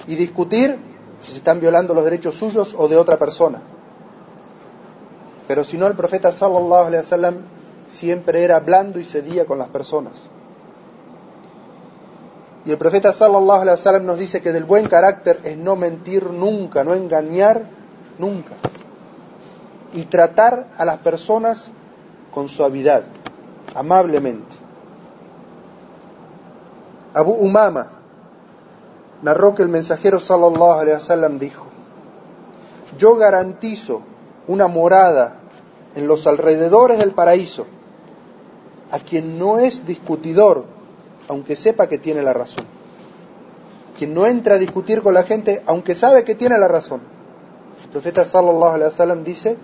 y 0.09 0.17
discutir 0.17 0.77
si 1.21 1.33
se 1.33 1.39
están 1.39 1.61
violando 1.61 1.95
los 1.95 2.05
derechos 2.05 2.35
suyos 2.35 2.75
o 2.77 2.89
de 2.89 2.97
otra 2.97 3.19
persona. 3.19 3.63
Pero 5.47 5.65
si 5.65 5.77
no, 5.77 5.87
el 5.87 5.95
profeta 5.95 6.33
sallallahu 6.33 6.87
alaihi 6.87 7.03
wasallam 7.05 7.35
siempre 7.87 8.43
era 8.43 8.59
blando 8.61 8.99
y 8.99 9.05
cedía 9.05 9.45
con 9.45 9.59
las 9.59 9.69
personas. 9.69 10.15
Y 12.65 12.71
el 12.71 12.79
profeta 12.79 13.13
sallallahu 13.13 13.61
alaihi 13.61 13.77
wasallam 13.77 14.07
nos 14.07 14.19
dice 14.19 14.41
que 14.41 14.53
del 14.53 14.65
buen 14.65 14.89
carácter 14.89 15.41
es 15.45 15.57
no 15.57 15.77
mentir 15.77 16.25
nunca, 16.31 16.83
no 16.83 16.95
engañar 16.95 17.67
nunca. 18.19 18.55
Y 19.95 20.07
tratar 20.07 20.69
a 20.79 20.85
las 20.85 20.99
personas 20.99 21.67
con 22.33 22.49
suavidad, 22.49 23.05
amablemente. 23.75 24.62
Abu 27.15 27.33
Umama 27.33 27.91
narró 29.23 29.55
que 29.55 29.63
el 29.63 29.69
mensajero 29.69 30.21
sallallahu 30.21 30.81
alaihi 30.81 30.95
wasallam 30.95 31.39
dijo: 31.39 31.67
Yo 32.99 33.17
garantizo 33.17 34.03
una 34.49 34.67
morada 34.69 35.37
en 35.95 36.07
los 36.07 36.27
alrededores 36.27 36.99
del 36.99 37.13
paraíso 37.13 37.67
a 38.91 38.99
quien 38.99 39.39
no 39.39 39.59
es 39.59 39.87
discutidor, 39.87 40.67
aunque 41.29 41.57
sepa 41.57 41.89
que 41.89 41.99
tiene 41.99 42.23
la 42.23 42.35
razón. 42.35 42.65
Quien 43.99 44.13
no 44.13 44.27
entra 44.27 44.57
a 44.57 44.59
discutir 44.59 45.03
con 45.03 45.15
la 45.15 45.23
gente, 45.23 45.63
aunque 45.67 45.95
sabe 45.95 46.25
que 46.25 46.35
tiene 46.35 46.59
la 46.59 46.69
razón. 46.69 47.01
El 47.83 47.89
profeta 47.89 48.25
sallallahu 48.25 48.75
alaihi 48.75 48.91
wasallam 48.91 49.25
dice, 49.25 49.57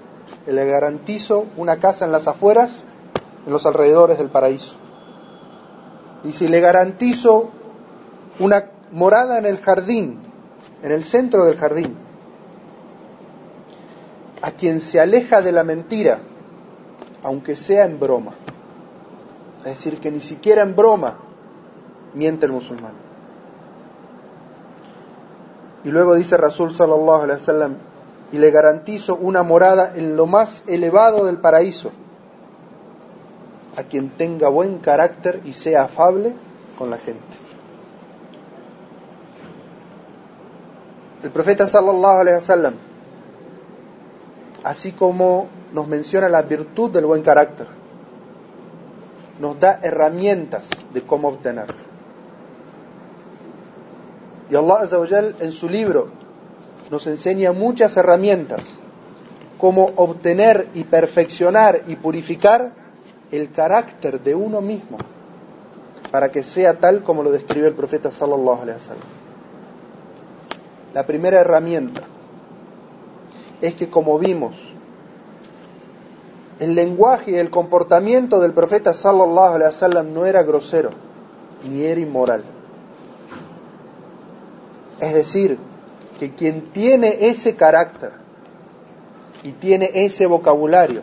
le 0.47 0.67
garantizo 0.67 1.45
una 1.59 1.78
casa 1.78 2.07
en 2.07 2.12
las 2.12 2.26
afueras, 2.26 2.73
en 3.47 3.52
los 3.52 3.67
alrededores 3.67 4.17
del 4.19 4.31
paraíso. 4.31 4.75
Y 6.25 6.32
si 6.32 6.48
le 6.48 6.60
garantizo 6.60 7.50
una 8.38 8.64
morada 8.92 9.38
en 9.38 9.46
el 9.46 9.58
jardín, 9.58 10.18
en 10.82 10.92
el 10.92 11.04
centro 11.04 11.44
del 11.44 11.56
jardín, 11.56 11.96
a 14.42 14.50
quien 14.52 14.80
se 14.80 15.00
aleja 15.00 15.42
de 15.42 15.52
la 15.52 15.64
mentira, 15.64 16.20
aunque 17.22 17.56
sea 17.56 17.84
en 17.84 17.98
broma. 17.98 18.32
Es 19.58 19.64
decir, 19.64 19.98
que 19.98 20.10
ni 20.10 20.20
siquiera 20.20 20.62
en 20.62 20.75
broma 20.75 21.16
miente 22.14 22.46
el 22.46 22.52
musulmán. 22.52 22.94
Y 25.84 25.90
luego 25.90 26.14
dice 26.14 26.37
Rasul 26.37 26.72
sallallahu 26.72 27.22
alaihi 27.22 27.40
wasallam, 27.40 27.76
y 28.32 28.38
le 28.38 28.50
garantizo 28.50 29.16
una 29.16 29.42
morada 29.42 29.92
en 29.94 30.16
lo 30.16 30.26
más 30.26 30.64
elevado 30.66 31.25
del 31.25 31.38
paraíso 31.38 31.92
a 33.78 33.85
quien 33.85 34.11
tenga 34.11 34.49
buen 34.49 34.78
carácter 34.78 35.40
y 35.44 35.52
sea 35.52 35.85
afable 35.85 36.32
con 36.76 36.90
la 36.90 36.99
gente. 36.99 37.23
El 41.23 41.30
profeta 41.30 41.66
sallallahu 41.68 42.20
alaihi 42.20 42.37
wasallam 42.37 42.75
así 44.64 44.90
como 44.92 45.47
nos 45.73 45.87
menciona 45.87 46.28
la 46.28 46.42
virtud 46.42 46.90
del 46.90 47.06
buen 47.06 47.23
carácter, 47.23 47.68
nos 49.38 49.61
da 49.61 49.78
herramientas 49.80 50.68
de 50.92 51.02
cómo 51.02 51.28
obtenerlo. 51.28 51.88
Y 54.50 54.56
Allah 54.56 54.88
en 55.38 55.52
su 55.52 55.68
libro 55.68 56.08
nos 56.90 57.06
enseña 57.06 57.52
muchas 57.52 57.97
herramientas 57.97 58.62
cómo 59.56 59.90
obtener 59.97 60.68
y 60.75 60.85
perfeccionar 60.85 61.82
y 61.87 61.97
purificar 61.97 62.73
el 63.30 63.52
carácter 63.52 64.20
de 64.20 64.35
uno 64.35 64.61
mismo 64.61 64.97
para 66.11 66.30
que 66.30 66.42
sea 66.42 66.78
tal 66.78 67.02
como 67.02 67.23
lo 67.23 67.30
describe 67.30 67.68
el 67.68 67.75
profeta 67.75 68.11
sallallahu 68.11 68.62
alaihi 68.62 68.78
wasallam. 68.78 69.08
La 70.94 71.06
primera 71.06 71.40
herramienta 71.40 72.02
es 73.61 73.75
que 73.75 73.90
como 73.90 74.18
vimos, 74.18 74.56
el 76.58 76.75
lenguaje 76.75 77.32
y 77.32 77.37
el 77.37 77.50
comportamiento 77.50 78.40
del 78.40 78.52
profeta 78.52 78.94
sallallahu 78.94 79.54
alaihi 79.54 79.73
wasallam 79.73 80.14
no 80.14 80.25
era 80.26 80.42
grosero 80.42 80.90
ni 81.68 81.85
era 81.85 82.00
inmoral. 82.00 82.44
Es 85.00 85.14
decir, 85.14 85.58
que 86.18 86.32
quien 86.32 86.62
tiene 86.73 87.28
ese 87.28 87.54
carácter 87.54 88.12
y 89.44 89.52
tiene 89.52 89.90
ese 89.94 90.26
vocabulario 90.26 91.02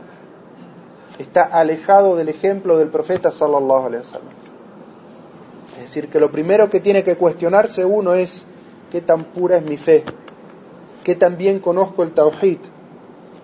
está 1.20 1.44
alejado 1.44 2.16
del 2.16 2.30
ejemplo 2.30 2.78
del 2.78 2.90
profeta 2.90 3.32
sallallahu 3.32 3.86
alaihi 3.86 4.04
wasallam. 4.04 4.34
Es 5.76 5.82
decir, 5.82 6.10
que 6.10 6.20
lo 6.20 6.32
primero 6.32 6.70
que 6.70 6.80
tiene 6.80 7.04
que 7.04 7.16
cuestionarse 7.16 7.86
uno 7.86 8.14
es 8.14 8.44
qué 8.92 9.02
tan 9.02 9.24
pura 9.24 9.58
es 9.58 9.70
mi 9.70 9.78
fe, 9.78 10.04
qué 11.04 11.16
tan 11.16 11.38
bien 11.38 11.60
conozco 11.60 12.04
el 12.04 12.12
tawhid, 12.12 12.60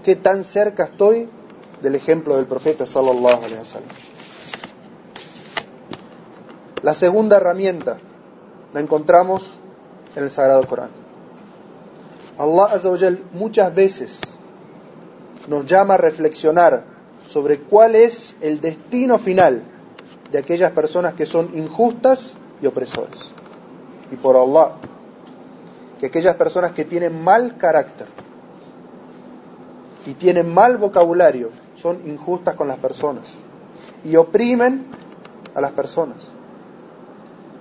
qué 0.04 0.16
tan 0.16 0.44
cerca 0.44 0.86
estoy 0.86 1.30
del 1.82 1.96
ejemplo 1.96 2.36
del 2.36 2.46
profeta 2.46 2.86
sallallahu 2.86 3.44
alaihi 3.44 3.60
wasallam. 3.60 3.90
La 6.84 6.94
segunda 6.94 7.38
herramienta 7.38 7.98
la 8.74 8.80
encontramos 8.80 9.44
en 10.16 10.24
el 10.24 10.30
Sagrado 10.30 10.66
Corán. 10.66 10.90
Allah 12.38 12.70
Azza 12.74 12.90
muchas 13.34 13.74
veces 13.76 14.20
nos 15.48 15.66
llama 15.66 15.96
a 15.96 15.98
reflexionar 15.98 16.91
sobre 17.32 17.62
cuál 17.62 17.96
es 17.96 18.36
el 18.42 18.60
destino 18.60 19.18
final 19.18 19.64
de 20.32 20.38
aquellas 20.38 20.72
personas 20.72 21.14
que 21.14 21.26
son 21.26 21.58
injustas 21.58 22.34
y 22.62 22.68
opresores. 22.68 23.32
Y 24.12 24.16
por 24.18 24.36
Allah, 24.36 24.74
que 26.00 26.08
aquellas 26.08 26.36
personas 26.36 26.74
que 26.74 26.84
tienen 26.84 27.24
mal 27.24 27.56
carácter 27.58 28.08
y 30.06 30.14
tienen 30.14 30.54
mal 30.54 30.78
vocabulario 30.78 31.50
son 31.82 32.02
injustas 32.06 32.56
con 32.56 32.68
las 32.68 32.78
personas 32.80 33.24
y 34.04 34.16
oprimen 34.18 34.88
a 35.56 35.62
las 35.62 35.72
personas. 35.72 36.28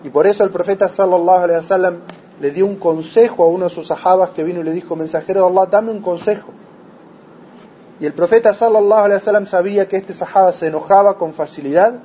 Y 0.03 0.09
por 0.09 0.27
eso 0.27 0.43
el 0.43 0.51
profeta 0.51 0.89
sallallahu 0.89 1.45
alaihi 1.45 1.59
wasallam 1.59 1.97
le 2.41 2.51
dio 2.51 2.67
un 2.67 2.77
consejo 2.77 3.45
a 3.45 3.49
uno 3.49 3.65
de 3.67 3.71
sus 3.71 3.87
sahabas 3.87 4.31
que 4.31 4.43
vino 4.43 4.61
y 4.63 4.65
le 4.65 4.73
dijo, 4.73 4.97
mensajero 4.97 5.43
de 5.43 5.47
Allah, 5.47 5.67
dame 5.71 5.93
un 5.93 6.01
consejo. 6.01 6.51
Y 8.01 8.07
el 8.07 8.15
profeta 8.15 8.55
sallallahu 8.55 9.05
alaihi 9.05 9.19
wasallam 9.19 9.47
sabía 9.47 9.89
que 9.89 9.99
este 9.99 10.15
sahaba 10.15 10.53
se 10.55 10.69
enojaba 10.69 11.19
con 11.19 11.35
facilidad 11.35 12.01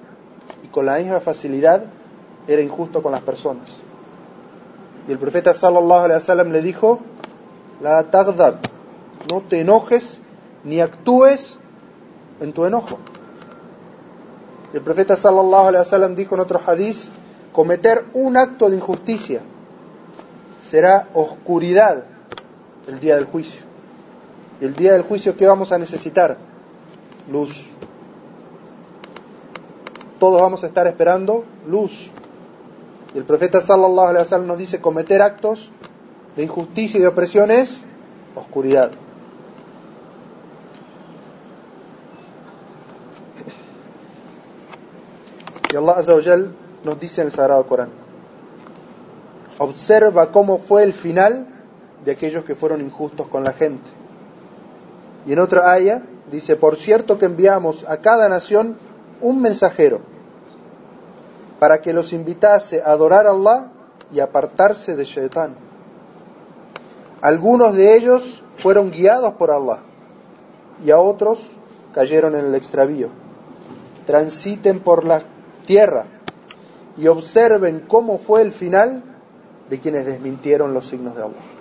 y 0.63 0.67
con 0.67 0.85
la 0.85 0.97
misma 0.97 1.21
facilidad 1.21 1.83
era 2.47 2.61
injusto 2.61 3.01
con 3.01 3.13
las 3.13 3.21
personas. 3.21 3.69
Y 5.07 5.11
el 5.11 5.17
profeta 5.17 5.53
sallallahu 5.53 6.05
alaihi 6.05 6.19
wasallam 6.19 6.51
le 6.51 6.61
dijo, 6.61 6.99
la 7.81 8.03
tagdab, 8.11 8.57
no 9.31 9.41
te 9.41 9.61
enojes 9.61 10.19
ni 10.65 10.81
actúes 10.81 11.57
en 12.41 12.51
tu 12.51 12.65
enojo. 12.65 12.97
El 14.73 14.81
profeta 14.81 15.15
sallallahu 15.15 15.67
alaihi 15.67 15.83
wasallam 15.85 16.15
dijo 16.15 16.35
en 16.35 16.41
otro 16.41 16.59
hadiz, 16.65 17.09
cometer 17.53 18.03
un 18.13 18.35
acto 18.35 18.69
de 18.69 18.75
injusticia 18.75 19.41
será 20.69 21.07
oscuridad 21.13 22.03
el 22.87 22.99
día 22.99 23.15
del 23.15 23.25
juicio. 23.25 23.64
El 24.61 24.73
día 24.75 24.93
del 24.93 25.01
juicio, 25.01 25.35
¿qué 25.35 25.45
vamos 25.47 25.71
a 25.71 25.77
necesitar? 25.77 26.37
Luz. 27.31 27.65
Todos 30.19 30.41
vamos 30.41 30.63
a 30.63 30.67
estar 30.67 30.87
esperando 30.87 31.43
luz. 31.67 32.09
Y 33.13 33.17
el 33.17 33.25
profeta 33.25 33.59
sallallahu 33.59 34.07
alaihi 34.07 34.23
wasallam 34.23 34.47
nos 34.47 34.57
dice 34.57 34.79
cometer 34.79 35.21
actos 35.21 35.69
de 36.35 36.43
injusticia 36.43 36.97
y 36.97 37.01
de 37.01 37.07
opresión 37.07 37.51
es 37.51 37.83
oscuridad. 38.35 38.91
Y 45.71 45.75
Allah 45.75 45.95
nos 46.85 46.99
dice 46.99 47.21
en 47.21 47.27
el 47.27 47.33
Sagrado 47.33 47.67
Corán, 47.67 47.89
observa 49.57 50.31
cómo 50.31 50.57
fue 50.57 50.83
el 50.83 50.93
final 50.93 51.47
de 52.05 52.11
aquellos 52.11 52.45
que 52.45 52.55
fueron 52.55 52.79
injustos 52.79 53.27
con 53.27 53.43
la 53.43 53.51
gente. 53.51 54.04
Y 55.25 55.33
en 55.33 55.39
otra 55.39 55.71
aya 55.71 56.03
dice, 56.31 56.55
por 56.55 56.75
cierto 56.75 57.17
que 57.17 57.25
enviamos 57.25 57.85
a 57.87 57.97
cada 57.97 58.29
nación 58.29 58.77
un 59.21 59.41
mensajero 59.41 60.01
para 61.59 61.81
que 61.81 61.93
los 61.93 62.13
invitase 62.13 62.81
a 62.81 62.91
adorar 62.91 63.27
a 63.27 63.31
Allah 63.31 63.71
y 64.11 64.19
apartarse 64.19 64.95
de 64.95 65.05
Shaitán. 65.05 65.55
Algunos 67.21 67.75
de 67.75 67.95
ellos 67.95 68.43
fueron 68.57 68.91
guiados 68.91 69.33
por 69.33 69.51
Allah 69.51 69.79
y 70.83 70.91
a 70.91 70.99
otros 70.99 71.39
cayeron 71.93 72.35
en 72.35 72.45
el 72.45 72.55
extravío. 72.55 73.09
Transiten 74.05 74.79
por 74.79 75.05
la 75.05 75.23
tierra 75.65 76.05
y 76.97 77.07
observen 77.07 77.85
cómo 77.87 78.19
fue 78.19 78.41
el 78.41 78.51
final 78.51 79.03
de 79.69 79.79
quienes 79.79 80.05
desmintieron 80.05 80.73
los 80.73 80.87
signos 80.87 81.15
de 81.15 81.23
Allah. 81.23 81.54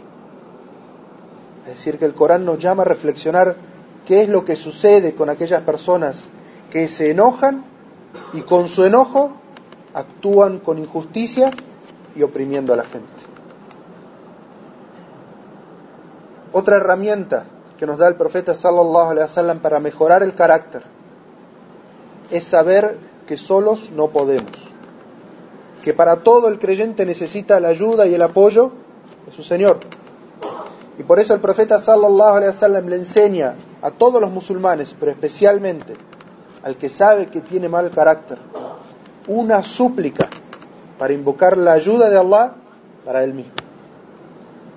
Es 1.65 1.71
decir, 1.77 1.99
que 1.99 2.05
el 2.05 2.15
Corán 2.15 2.45
nos 2.45 2.59
llama 2.59 2.83
a 2.83 2.87
reflexionar 2.87 3.57
qué 4.05 4.23
es 4.23 4.29
lo 4.29 4.45
que 4.45 4.57
sucede 4.57 5.15
con 5.15 5.31
aquellas 5.31 5.63
personas 5.63 6.27
que 6.71 6.89
se 6.89 7.11
enojan 7.11 7.65
y 8.33 8.43
con 8.43 8.69
su 8.69 8.85
enojo 8.85 9.33
actúan 9.95 10.59
con 10.59 10.79
injusticia 10.79 11.51
y 12.15 12.23
oprimiendo 12.23 12.73
a 12.73 12.77
la 12.77 12.85
gente. 12.85 13.09
Otra 16.53 16.77
herramienta 16.77 17.47
que 17.79 17.87
nos 17.87 17.99
da 17.99 18.09
el 18.09 18.17
profeta 18.17 18.55
sallallahu 18.55 19.11
alaihi 19.11 19.23
wasallam 19.23 19.61
para 19.61 19.81
mejorar 19.81 20.23
el 20.23 20.35
carácter 20.35 20.83
es 22.31 22.45
saber 22.45 22.99
que 23.27 23.37
solos 23.37 23.91
no 23.91 24.09
podemos. 24.09 24.53
Que 25.83 25.93
para 25.93 26.17
todo 26.17 26.49
el 26.49 26.59
creyente 26.59 27.05
necesita 27.05 27.61
la 27.61 27.69
ayuda 27.69 28.07
y 28.07 28.15
el 28.15 28.23
apoyo 28.23 28.73
de 29.27 29.33
su 29.33 29.43
Señor. 29.43 29.79
Y 30.99 31.03
por 31.03 31.19
eso 31.19 31.35
el 31.35 31.41
profeta 31.41 31.79
sallallahu 31.79 32.37
alaihi 32.37 32.51
wasallam 32.51 32.89
le 32.89 32.97
enseña 32.97 33.55
a 33.83 33.91
todos 33.91 34.21
los 34.21 34.31
musulmanes, 34.31 34.95
pero 34.99 35.11
especialmente 35.11 35.95
al 36.63 36.77
que 36.77 36.89
sabe 36.89 37.27
que 37.27 37.41
tiene 37.41 37.69
mal 37.69 37.91
carácter, 37.91 38.39
una 39.27 39.63
súplica 39.63 40.29
para 40.99 41.13
invocar 41.13 41.59
la 41.59 41.73
ayuda 41.73 42.09
de 42.09 42.19
Allah 42.19 42.55
para 43.05 43.25
él 43.25 43.35
mismo. 43.35 43.53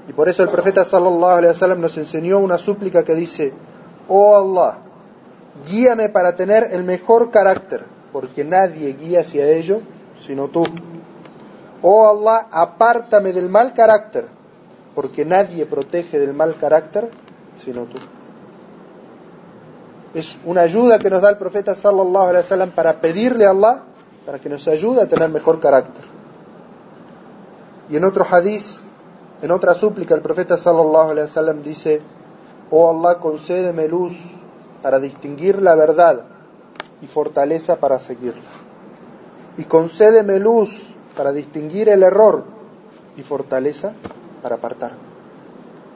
Y 0.10 0.14
por 0.14 0.28
eso 0.28 0.44
el 0.44 0.50
profeta 0.50 0.84
sallallahu 0.84 1.38
alaihi 1.38 1.54
wasallam 1.54 1.82
nos 1.82 1.98
enseñó 1.98 2.40
una 2.40 2.58
súplica 2.58 3.04
que 3.04 3.16
dice: 3.16 3.54
"Oh 4.08 4.36
Allah, 4.36 4.80
guíame 5.70 6.10
para 6.10 6.36
tener 6.36 6.70
el 6.72 6.84
mejor 6.84 7.30
carácter, 7.30 7.84
porque 8.12 8.44
nadie 8.44 8.94
guía 8.94 9.22
hacia 9.22 9.46
ello 9.48 9.82
sino 10.26 10.48
tú. 10.48 10.66
Oh 11.82 12.08
Allah, 12.08 12.48
apártame 12.52 13.34
del 13.34 13.50
mal 13.50 13.74
carácter, 13.74 14.28
porque 14.98 15.26
nadie 15.26 15.68
protege 15.68 16.18
del 16.18 16.34
mal 16.34 16.56
carácter 16.58 17.12
sino 17.64 17.84
tú." 17.84 18.00
Es 20.16 20.36
una 20.46 20.62
ayuda 20.62 20.98
que 20.98 21.12
nos 21.12 21.22
da 21.22 21.30
el 21.30 21.38
profeta 21.38 21.76
sallallahu 21.76 22.30
alaihi 22.30 22.42
wasallam 22.42 22.72
para 22.72 23.00
pedirle 23.00 23.46
a 23.46 23.52
Allah 23.52 23.84
para 24.26 24.40
que 24.40 24.50
nos 24.50 24.68
ayude 24.68 25.04
a 25.04 25.06
tener 25.06 25.30
mejor 25.30 25.60
carácter. 25.60 26.04
Y 27.90 27.96
en 27.96 28.04
otro 28.04 28.26
hadiz, 28.30 28.82
en 29.44 29.52
otra 29.52 29.76
súplica, 29.76 30.16
el 30.16 30.22
profeta 30.22 30.58
sallallahu 30.58 31.12
alaihi 31.12 31.28
wasallam 31.30 31.62
dice: 31.62 32.02
Oh 32.72 32.90
Allah, 32.90 33.20
concédeme 33.20 33.88
luz 33.88 34.18
para 34.82 35.00
distinguir 35.00 35.62
la 35.62 35.76
verdad 35.76 36.24
y 37.04 37.06
fortaleza 37.06 37.76
para 37.76 38.00
seguirla. 38.00 38.42
Y 39.58 39.66
concédeme 39.66 40.40
luz 40.40 40.82
para 41.16 41.32
distinguir 41.32 41.90
el 41.90 42.02
error 42.02 42.44
y 43.16 43.22
fortaleza 43.24 43.94
para 44.42 44.56
apartar. 44.56 44.94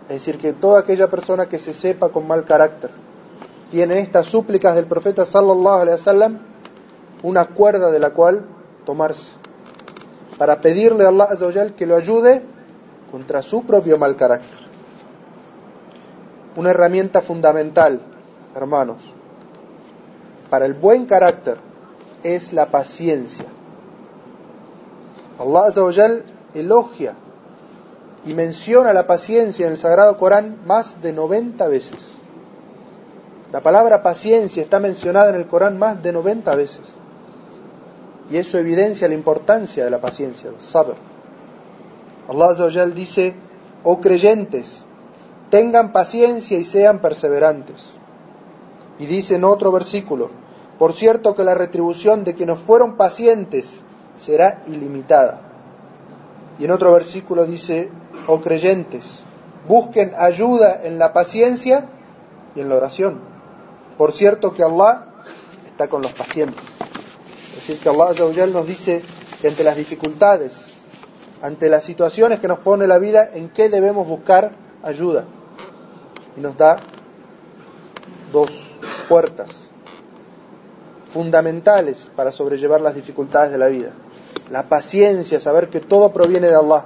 Es 0.10 0.16
decir, 0.16 0.38
que 0.38 0.54
toda 0.54 0.80
aquella 0.80 1.10
persona 1.10 1.48
que 1.48 1.60
se 1.60 1.74
sepa 1.74 2.10
con 2.10 2.28
mal 2.28 2.44
carácter 2.46 2.90
tiene 3.70 4.00
estas 4.00 4.28
súplicas 4.28 4.76
del 4.76 4.86
profeta 4.86 5.26
sallallahu 5.26 5.82
alaihi 5.82 5.98
wasallam 5.98 6.40
una 7.24 7.46
cuerda 7.46 7.92
de 7.92 8.00
la 8.00 8.10
cual 8.10 8.44
tomarse 8.86 9.32
para 10.38 10.60
pedirle 10.60 11.06
a 11.06 11.10
Allah 11.10 11.72
que 11.78 11.86
lo 11.86 11.96
ayude 11.96 12.42
contra 13.12 13.42
su 13.42 13.64
propio 13.64 13.98
mal 13.98 14.16
carácter. 14.16 14.60
Una 16.56 16.72
herramienta 16.72 17.22
fundamental, 17.22 18.02
hermanos, 18.56 19.02
para 20.50 20.66
el 20.66 20.74
buen 20.74 21.06
carácter 21.06 21.58
es 22.24 22.54
la 22.54 22.72
paciencia. 22.72 23.46
Allah 25.40 26.24
elogia 26.54 27.16
y 28.26 28.34
menciona 28.34 28.94
la 28.94 29.08
paciencia 29.08 29.66
en 29.66 29.74
el 29.74 29.78
Sagrado 29.78 30.18
Corán 30.18 30.60
más 30.66 31.02
de 31.02 31.14
90 31.14 31.68
veces. 31.68 32.18
La 33.52 33.62
palabra 33.62 34.04
paciencia 34.04 34.64
está 34.64 34.80
mencionada 34.80 35.30
en 35.30 35.36
el 35.36 35.48
Corán 35.48 35.78
más 35.78 36.02
de 36.02 36.12
90 36.12 36.56
veces. 36.56 36.82
Y 38.30 38.38
eso 38.38 38.58
evidencia 38.58 39.08
la 39.08 39.14
importancia 39.14 39.84
de 39.84 39.92
la 39.92 40.00
paciencia, 40.00 40.50
el 40.50 40.62
sabr. 40.62 40.96
Allah 42.30 42.86
dice, 42.88 43.34
oh 43.84 44.00
creyentes, 44.00 44.86
tengan 45.50 45.92
paciencia 45.92 46.58
y 46.58 46.64
sean 46.64 47.00
perseverantes. 47.00 47.98
Y 49.00 49.06
dice 49.06 49.36
en 49.36 49.44
otro 49.44 49.72
versículo, 49.72 50.30
por 50.80 50.94
cierto 50.94 51.36
que 51.36 51.44
la 51.44 51.56
retribución 51.56 52.24
de 52.24 52.36
quienes 52.36 52.60
fueron 52.60 52.96
pacientes 52.96 53.82
será 54.16 54.64
ilimitada. 54.68 55.42
Y 56.58 56.66
en 56.66 56.72
otro 56.72 56.94
versículo 56.94 57.46
dice, 57.46 57.90
oh 58.28 58.42
creyentes, 58.42 59.24
busquen 59.68 60.14
ayuda 60.18 60.82
en 60.84 61.00
la 61.00 61.14
paciencia 61.14 61.86
y 62.56 62.62
en 62.62 62.70
la 62.70 62.76
oración. 62.76 63.20
Por 63.98 64.14
cierto 64.14 64.54
que 64.54 64.64
Allah 64.64 65.06
está 65.68 65.88
con 65.88 66.02
los 66.02 66.14
pacientes. 66.14 66.64
Es 67.50 67.68
decir, 67.68 67.78
que 67.80 67.90
Allah 67.90 68.48
nos 68.48 68.68
dice 68.68 69.02
que 69.42 69.48
ante 69.48 69.64
las 69.64 69.76
dificultades, 69.76 70.66
ante 71.42 71.70
las 71.70 71.84
situaciones 71.84 72.40
que 72.40 72.48
nos 72.48 72.60
pone 72.60 72.88
la 72.88 72.98
vida, 72.98 73.30
en 73.34 73.50
qué 73.50 73.70
debemos 73.70 74.08
buscar 74.08 74.52
ayuda. 74.84 75.26
Y 76.38 76.42
nos 76.42 76.58
da 76.58 76.78
dos 78.32 78.50
puertas 79.10 79.70
fundamentales 81.12 82.10
para 82.16 82.32
sobrellevar 82.32 82.82
las 82.82 82.96
dificultades 82.96 83.52
de 83.52 83.58
la 83.58 83.68
vida. 83.68 83.92
La 84.50 84.70
paciencia, 84.70 85.40
saber 85.40 85.70
que 85.70 85.80
todo 85.80 86.12
proviene 86.12 86.48
de 86.48 86.56
Allah. 86.56 86.86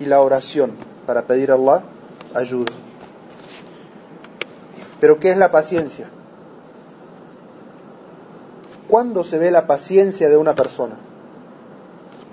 Y 0.00 0.06
la 0.06 0.20
oración, 0.20 0.72
para 1.06 1.22
pedir 1.22 1.50
a 1.50 1.54
Allah 1.54 1.82
ayuda. 2.34 2.72
Pero 5.00 5.18
¿qué 5.18 5.30
es 5.30 5.36
la 5.36 5.50
paciencia? 5.50 6.08
¿Cuándo 8.88 9.22
se 9.22 9.38
ve 9.38 9.50
la 9.50 9.66
paciencia 9.66 10.28
de 10.28 10.36
una 10.36 10.54
persona? 10.54 10.96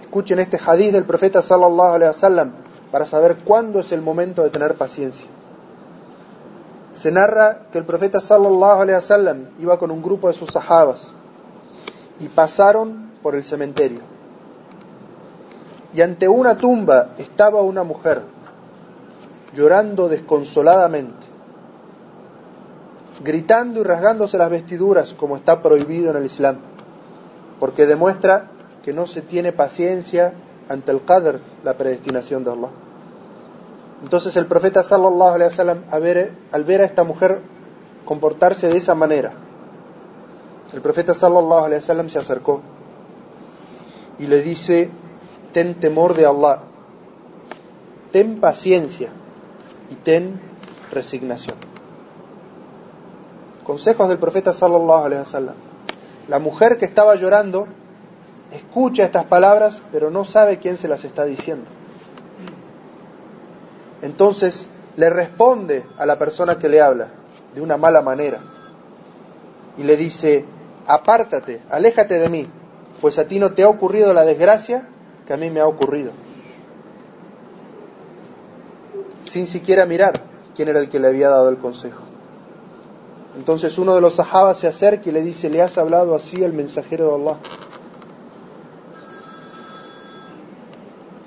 Escuchen 0.01 0.39
este 0.39 0.59
hadith 0.65 0.93
del 0.93 1.03
profeta 1.03 1.41
sallallahu 1.41 1.95
alaihi 1.95 2.07
wasallam 2.07 2.51
para 2.91 3.05
saber 3.05 3.37
cuándo 3.43 3.81
es 3.81 3.91
el 3.91 4.01
momento 4.01 4.43
de 4.43 4.49
tener 4.49 4.75
paciencia. 4.75 5.27
Se 6.93 7.11
narra 7.11 7.67
que 7.71 7.77
el 7.77 7.83
profeta 7.83 8.21
sallallahu 8.21 8.81
alaihi 8.81 8.95
wasallam 8.95 9.47
iba 9.59 9.77
con 9.77 9.91
un 9.91 10.01
grupo 10.01 10.29
de 10.29 10.33
sus 10.33 10.51
sahabas 10.51 11.07
y 12.21 12.29
pasaron 12.29 13.11
por 13.21 13.35
el 13.35 13.43
cementerio. 13.43 14.14
Y 15.95 16.01
ante 16.01 16.27
una 16.27 16.57
tumba 16.57 17.11
estaba 17.17 17.61
una 17.61 17.83
mujer 17.83 18.21
llorando 19.53 20.09
desconsoladamente 20.09 21.35
gritando 23.23 23.81
y 23.81 23.83
rasgándose 23.83 24.37
las 24.37 24.49
vestiduras 24.49 25.13
como 25.13 25.35
está 25.35 25.61
prohibido 25.61 26.11
en 26.11 26.17
el 26.17 26.25
Islam, 26.25 26.57
porque 27.59 27.85
demuestra 27.85 28.47
que 28.83 28.93
no 28.93 29.07
se 29.07 29.21
tiene 29.21 29.51
paciencia 29.51 30.33
ante 30.67 30.91
el 30.91 31.03
qadr, 31.03 31.39
la 31.63 31.75
predestinación 31.75 32.43
de 32.43 32.51
Allah. 32.51 32.69
Entonces 34.03 34.35
el 34.35 34.45
profeta 34.45 34.83
sallallahu 34.83 35.35
alaihi 35.35 35.49
wasallam 35.49 35.83
al 35.91 36.63
ver, 36.63 36.81
a 36.81 36.85
esta 36.85 37.03
mujer 37.03 37.41
comportarse 38.03 38.67
de 38.67 38.77
esa 38.77 38.95
manera, 38.95 39.33
el 40.73 40.81
profeta 40.81 41.13
sallallahu 41.13 41.65
alaihi 41.65 41.81
wasallam 41.81 42.09
se 42.09 42.19
acercó 42.19 42.61
y 44.19 44.27
le 44.27 44.41
dice, 44.41 44.89
ten 45.55 45.75
temor 45.75 46.15
de 46.15 46.25
Allah, 46.25 46.63
ten 48.11 48.41
paciencia 48.41 49.07
y 49.89 49.95
ten 49.95 50.37
resignación. 50.91 51.55
Consejos 53.63 54.09
del 54.09 54.17
profeta 54.17 54.51
sallallahu 54.51 55.05
alaihi 55.05 55.21
wasallam. 55.21 55.55
La 56.27 56.39
mujer 56.39 56.77
que 56.77 56.83
estaba 56.83 57.15
llorando 57.15 57.67
escucha 58.51 59.05
estas 59.05 59.23
palabras, 59.27 59.81
pero 59.93 60.11
no 60.11 60.25
sabe 60.25 60.59
quién 60.59 60.77
se 60.77 60.89
las 60.89 61.05
está 61.05 61.23
diciendo. 61.23 61.67
Entonces 64.01 64.67
le 64.97 65.09
responde 65.09 65.85
a 65.97 66.05
la 66.05 66.19
persona 66.19 66.59
que 66.59 66.67
le 66.67 66.81
habla 66.81 67.07
de 67.53 67.61
una 67.61 67.77
mala 67.77 68.01
manera 68.01 68.39
y 69.77 69.83
le 69.83 69.95
dice, 69.95 70.43
apártate, 70.85 71.61
aléjate 71.69 72.19
de 72.19 72.27
mí, 72.27 72.45
pues 72.99 73.17
a 73.19 73.25
ti 73.25 73.39
no 73.39 73.53
te 73.53 73.63
ha 73.63 73.69
ocurrido 73.69 74.13
la 74.13 74.25
desgracia 74.25 74.89
que 75.25 75.33
a 75.33 75.37
mí 75.37 75.49
me 75.49 75.59
ha 75.59 75.67
ocurrido. 75.67 76.11
Sin 79.23 79.47
siquiera 79.47 79.85
mirar 79.85 80.21
quién 80.55 80.69
era 80.69 80.79
el 80.79 80.89
que 80.89 80.99
le 80.99 81.07
había 81.07 81.29
dado 81.29 81.49
el 81.49 81.57
consejo. 81.57 82.03
Entonces 83.37 83.77
uno 83.77 83.95
de 83.95 84.01
los 84.01 84.15
sahabas 84.15 84.59
se 84.59 84.67
acerca 84.67 85.09
y 85.09 85.11
le 85.11 85.21
dice, 85.21 85.49
¿le 85.49 85.61
has 85.61 85.77
hablado 85.77 86.15
así 86.15 86.43
al 86.43 86.53
mensajero 86.53 87.09
de 87.09 87.15
Allah? 87.15 87.37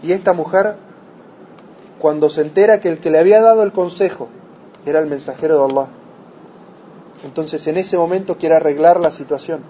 Y 0.02 0.12
esta 0.12 0.32
mujer, 0.32 0.76
cuando 1.98 2.30
se 2.30 2.42
entera 2.42 2.80
que 2.80 2.88
el 2.88 2.98
que 2.98 3.10
le 3.10 3.18
había 3.18 3.42
dado 3.42 3.62
el 3.62 3.72
consejo 3.72 4.28
era 4.86 5.00
el 5.00 5.06
mensajero 5.06 5.58
de 5.58 5.72
Allah, 5.72 5.88
entonces 7.24 7.66
en 7.66 7.76
ese 7.76 7.98
momento 7.98 8.38
quiere 8.38 8.54
arreglar 8.54 9.00
la 9.00 9.10
situación. 9.10 9.60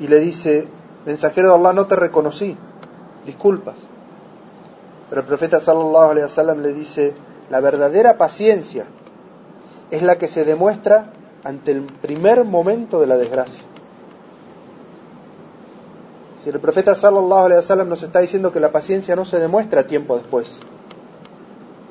Y 0.00 0.08
le 0.08 0.18
dice, 0.18 0.66
mensajero 1.06 1.48
de 1.48 1.54
Allah, 1.54 1.72
no 1.72 1.86
te 1.86 1.96
reconocí, 1.96 2.58
disculpas. 3.26 3.76
Pero 5.08 5.22
el 5.22 5.26
profeta 5.26 5.60
sallallahu 5.60 6.60
le 6.60 6.72
dice, 6.72 7.12
la 7.50 7.60
verdadera 7.60 8.16
paciencia 8.16 8.86
es 9.90 10.02
la 10.02 10.18
que 10.18 10.28
se 10.28 10.44
demuestra 10.44 11.10
ante 11.42 11.72
el 11.72 11.82
primer 11.82 12.44
momento 12.44 13.00
de 13.00 13.06
la 13.06 13.16
desgracia. 13.16 13.64
Si 16.42 16.48
el 16.48 16.60
profeta 16.60 16.94
sallallahu 16.94 17.46
alaihi 17.46 17.56
wasallam 17.56 17.88
nos 17.88 18.02
está 18.02 18.20
diciendo 18.20 18.52
que 18.52 18.60
la 18.60 18.72
paciencia 18.72 19.14
no 19.16 19.24
se 19.24 19.38
demuestra 19.38 19.82
tiempo 19.86 20.16
después, 20.16 20.56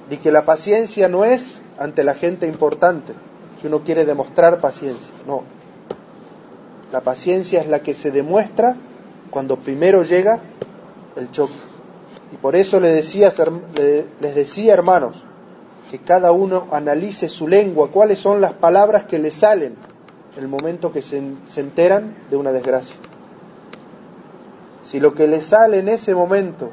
ni 0.10 0.18
que 0.18 0.32
la 0.32 0.46
paciencia 0.46 1.08
no 1.08 1.24
es 1.24 1.62
ante 1.78 2.04
la 2.04 2.16
gente 2.16 2.48
importante, 2.48 3.14
que 3.62 3.68
uno 3.68 3.84
quiere 3.84 4.06
demostrar 4.06 4.60
paciencia, 4.60 5.14
no. 5.28 5.44
La 6.92 7.02
paciencia 7.02 7.62
es 7.62 7.68
la 7.68 7.80
que 7.80 7.94
se 7.94 8.10
demuestra 8.10 8.76
cuando 9.30 9.58
primero 9.58 10.04
llega 10.04 10.40
el 11.16 11.32
choque. 11.32 11.54
Y 12.32 12.38
por 12.38 12.56
eso 12.56 12.80
les 12.80 12.96
decía, 12.96 13.32
les 14.22 14.36
decía, 14.36 14.74
hermanos, 14.74 15.16
que 15.90 16.00
cada 16.00 16.32
uno 16.32 16.68
analice 16.72 17.30
su 17.30 17.48
lengua, 17.48 17.90
cuáles 17.92 18.20
son 18.20 18.42
las 18.42 18.54
palabras 18.54 19.06
que 19.06 19.18
le 19.18 19.32
salen 19.32 19.76
en 20.38 20.44
el 20.44 20.48
momento 20.48 20.92
que 20.92 21.02
se, 21.02 21.22
se 21.50 21.62
enteran 21.62 22.16
de 22.30 22.38
una 22.38 22.52
desgracia. 22.52 22.98
Si 24.84 25.00
lo 25.00 25.14
que 25.14 25.28
le 25.28 25.42
sale 25.42 25.80
en 25.80 25.90
ese 25.90 26.14
momento 26.14 26.70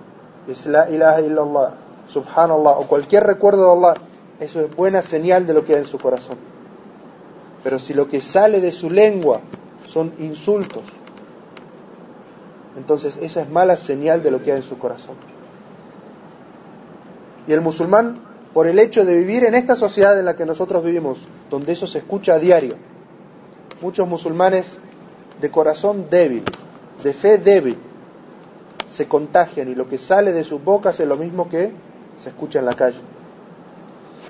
es 0.49 0.67
la 0.67 0.89
ilaha 0.91 1.21
illallah, 1.21 1.75
subhanallah, 2.09 2.79
o 2.79 2.87
cualquier 2.87 3.25
recuerdo 3.25 3.65
de 3.65 3.89
Allah, 3.89 4.01
eso 4.41 4.61
es 4.61 4.75
buena 4.75 5.03
señal 5.03 5.47
de 5.47 5.55
lo 5.55 5.65
que 5.65 5.75
hay 5.75 5.81
en 5.81 5.87
su 5.87 5.99
corazón. 5.99 6.37
Pero 7.65 7.79
si 7.79 7.95
lo 7.95 8.09
que 8.09 8.21
sale 8.21 8.61
de 8.61 8.71
su 8.71 8.91
lengua 8.91 9.41
son 9.87 10.13
insultos, 10.19 10.83
entonces 12.77 13.19
esa 13.21 13.41
es 13.43 13.51
mala 13.51 13.77
señal 13.77 14.23
de 14.23 14.31
lo 14.31 14.43
que 14.43 14.53
hay 14.53 14.59
en 14.59 14.63
su 14.63 14.79
corazón. 14.79 15.17
Y 17.49 17.53
el 17.53 17.61
musulmán, 17.61 18.19
por 18.53 18.67
el 18.67 18.79
hecho 18.79 19.05
de 19.05 19.17
vivir 19.17 19.45
en 19.45 19.55
esta 19.55 19.77
sociedad 19.77 20.19
en 20.19 20.25
la 20.25 20.37
que 20.37 20.47
nosotros 20.47 20.85
vivimos, 20.85 21.19
donde 21.51 21.73
eso 21.73 21.87
se 21.87 21.99
escucha 21.99 22.35
a 22.35 22.39
diario, 22.39 22.77
muchos 23.81 24.07
musulmanes 24.09 24.79
de 25.41 25.51
corazón 25.51 26.07
débil, 26.11 26.43
de 27.03 27.13
fe 27.13 27.39
débil, 27.39 27.79
se 28.89 29.07
contagian 29.07 29.69
y 29.69 29.75
lo 29.75 29.89
que 29.89 29.99
sale 29.99 30.33
de 30.33 30.45
sus 30.45 30.63
bocas 30.63 30.99
es 31.01 31.07
lo 31.07 31.17
mismo 31.17 31.49
que 31.49 31.73
se 32.19 32.31
escucha 32.31 32.59
en 32.59 32.67
la 32.67 32.75
calle. 32.75 32.99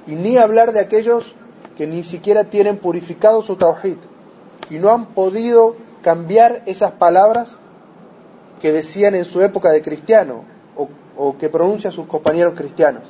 Y 0.06 0.12
ni 0.14 0.36
hablar 0.36 0.72
de 0.72 0.80
aquellos 0.80 1.34
que 1.76 1.86
ni 1.86 2.04
siquiera 2.04 2.44
tienen 2.44 2.78
purificado 2.78 3.42
su 3.42 3.56
tawhid 3.56 3.96
y 4.70 4.78
no 4.78 4.90
han 4.90 5.06
podido 5.06 5.76
cambiar 6.02 6.62
esas 6.66 6.92
palabras 6.92 7.56
que 8.60 8.72
decían 8.72 9.14
en 9.14 9.24
su 9.24 9.40
época 9.42 9.70
de 9.70 9.82
cristiano 9.82 10.44
o, 11.16 11.36
que 11.38 11.48
pronuncian 11.48 11.92
sus 11.92 12.06
compañeros 12.06 12.54
cristianos. 12.56 13.04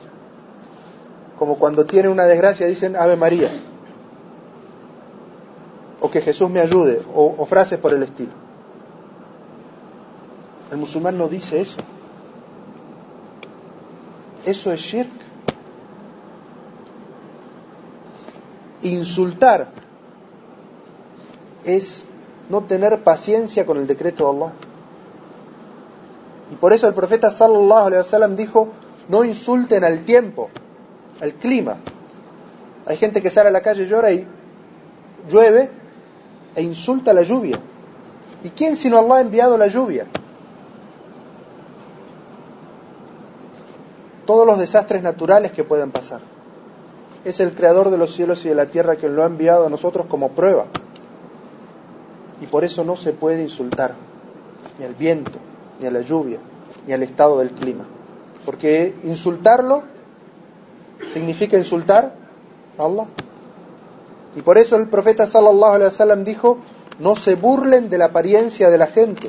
Como 1.39 1.57
cuando 1.57 1.85
tienen 1.85 2.13
una 2.13 2.25
desgracia 2.25 2.67
dicen 2.67 2.97
Ave 2.97 3.17
María 3.17 3.51
o 6.01 6.11
que 6.11 6.21
Jesús 6.23 6.49
me 6.51 6.61
ayude 6.61 7.01
o, 7.15 7.35
o 7.37 7.47
frases 7.47 7.79
por 7.79 7.93
el 7.93 8.03
estilo. 8.03 8.33
El 10.71 10.79
musulmán 10.79 11.19
no 11.19 11.29
dice 11.29 11.61
eso. 11.61 11.79
Eso 14.45 14.73
es 14.73 14.81
shirk. 14.81 15.11
Insultar 18.83 19.71
es 21.65 22.05
no 22.49 22.63
tener 22.63 23.03
paciencia 23.03 23.67
con 23.67 23.79
el 23.79 23.87
decreto 23.87 24.25
de 24.33 24.37
Allah. 24.39 24.53
Y 26.53 26.57
por 26.57 26.73
eso 26.73 26.87
el 26.87 26.95
profeta 26.95 27.31
sallallahu 27.31 27.87
alaihi 27.87 28.03
wasallam 28.03 28.37
dijo, 28.37 28.69
no 29.09 29.25
insulten 29.25 29.85
al 29.85 30.05
tiempo, 30.05 30.49
al 31.21 31.35
clima. 31.35 31.79
Hay 32.87 32.97
gente 32.97 33.21
que 33.21 33.31
sale 33.31 33.49
a 33.49 33.53
la 33.53 33.63
calle, 33.63 33.87
llora 33.87 34.13
y 34.13 34.27
llueve 35.29 35.71
e 36.55 36.63
insulta 36.63 37.13
la 37.13 37.23
lluvia. 37.23 37.59
¿Y 38.45 38.51
quién 38.51 38.77
sino 38.77 38.99
Allah 38.99 39.17
ha 39.17 39.21
enviado 39.23 39.59
la 39.59 39.67
lluvia? 39.67 40.07
todos 44.27 44.47
los 44.47 44.59
desastres 44.59 45.03
naturales 45.03 45.53
que 45.53 45.65
pueden 45.65 45.91
pasar. 45.91 46.21
Es 47.25 47.41
el 47.41 47.55
creador 47.55 47.91
de 47.91 47.97
los 47.97 48.13
cielos 48.13 48.45
y 48.45 48.51
de 48.51 48.55
la 48.55 48.67
tierra 48.67 48.97
que 48.97 49.09
lo 49.09 49.23
ha 49.23 49.27
enviado 49.27 49.67
a 49.67 49.71
nosotros 49.71 50.07
como 50.07 50.31
prueba. 50.33 50.67
Y 52.43 52.47
por 52.47 52.65
eso 52.65 52.85
no 52.85 52.97
se 52.97 53.13
puede 53.13 53.43
insultar 53.43 53.95
ni 54.79 54.85
al 54.85 54.95
viento, 54.95 55.39
ni 55.81 55.87
a 55.87 55.91
la 55.91 56.01
lluvia, 56.01 56.39
ni 56.87 56.93
al 56.93 57.03
estado 57.03 57.39
del 57.39 57.51
clima. 57.51 57.85
Porque 58.45 58.95
insultarlo 59.05 59.83
significa 61.13 61.57
insultar 61.57 62.15
a 62.79 62.85
Allah. 62.85 63.07
Y 64.35 64.43
por 64.43 64.59
eso 64.59 64.77
el 64.77 64.89
profeta 64.89 65.27
sallallahu 65.27 65.75
alaihi 65.75 65.91
wasallam 65.91 66.25
dijo, 66.25 66.59
no 66.99 67.17
se 67.17 67.35
burlen 67.35 67.91
de 67.91 67.99
la 67.99 68.07
apariencia 68.07 68.71
de 68.71 68.79
la 68.79 68.87
gente. 68.87 69.29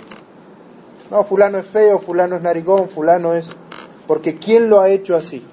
No, 1.09 1.23
fulano 1.23 1.57
es 1.57 1.67
feo, 1.67 1.99
fulano 1.99 2.35
es 2.35 2.41
narigón, 2.41 2.89
fulano 2.89 3.33
es 3.33 3.49
porque 4.07 4.37
¿quién 4.37 4.69
lo 4.69 4.79
ha 4.79 4.89
hecho 4.89 5.15
así? 5.15 5.45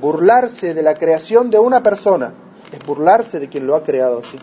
Burlarse 0.00 0.72
de 0.72 0.82
la 0.82 0.94
creación 0.94 1.50
de 1.50 1.58
una 1.58 1.82
persona 1.82 2.32
es 2.72 2.86
burlarse 2.86 3.40
de 3.40 3.48
quien 3.48 3.66
lo 3.66 3.74
ha 3.74 3.82
creado 3.82 4.20
así. 4.20 4.38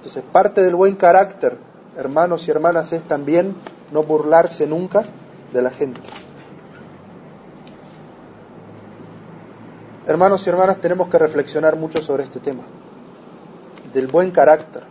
Entonces, 0.00 0.24
parte 0.32 0.62
del 0.62 0.76
buen 0.76 0.96
carácter, 0.96 1.58
hermanos 1.94 2.48
y 2.48 2.50
hermanas, 2.50 2.90
es 2.94 3.02
también 3.02 3.54
no 3.92 4.02
burlarse 4.02 4.66
nunca 4.66 5.04
de 5.52 5.60
la 5.60 5.68
gente. 5.68 6.00
Hermanos 10.06 10.46
y 10.46 10.48
hermanas, 10.48 10.78
tenemos 10.78 11.10
que 11.10 11.18
reflexionar 11.18 11.76
mucho 11.76 12.00
sobre 12.00 12.24
este 12.24 12.40
tema, 12.40 12.62
del 13.92 14.06
buen 14.06 14.30
carácter, 14.30 14.84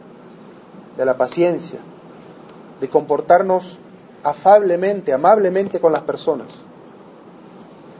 de 0.95 1.05
la 1.05 1.17
paciencia, 1.17 1.79
de 2.79 2.87
comportarnos 2.87 3.79
afablemente, 4.21 5.11
amablemente 5.11 5.79
con 5.79 5.91
las 5.91 6.03
personas. 6.03 6.49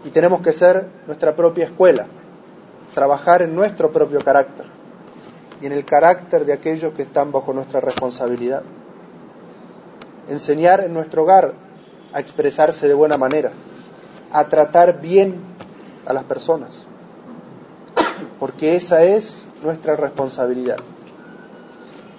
Y 0.06 0.12
tenemos 0.12 0.42
que 0.42 0.54
ser 0.54 0.86
nuestra 1.08 1.36
propia 1.36 1.66
escuela, 1.66 2.06
trabajar 2.94 3.42
en 3.42 3.56
nuestro 3.56 3.92
propio 3.92 4.20
carácter 4.24 4.79
y 5.62 5.66
en 5.66 5.72
el 5.72 5.86
carácter 5.86 6.46
de 6.46 6.54
aquellos 6.54 6.94
que 6.94 7.04
están 7.04 7.32
bajo 7.32 7.54
nuestra 7.54 7.80
responsabilidad. 7.80 8.64
Enseñar 10.30 10.82
en 10.82 10.94
nuestro 10.94 11.24
hogar 11.24 11.54
a 12.14 12.20
expresarse 12.20 12.88
de 12.88 12.94
buena 12.94 13.18
manera, 13.18 13.52
a 14.32 14.46
tratar 14.46 15.02
bien 15.02 15.40
a 16.06 16.14
las 16.14 16.24
personas, 16.24 16.86
porque 18.40 18.76
esa 18.76 19.04
es 19.04 19.48
nuestra 19.64 19.96
responsabilidad. 19.96 20.78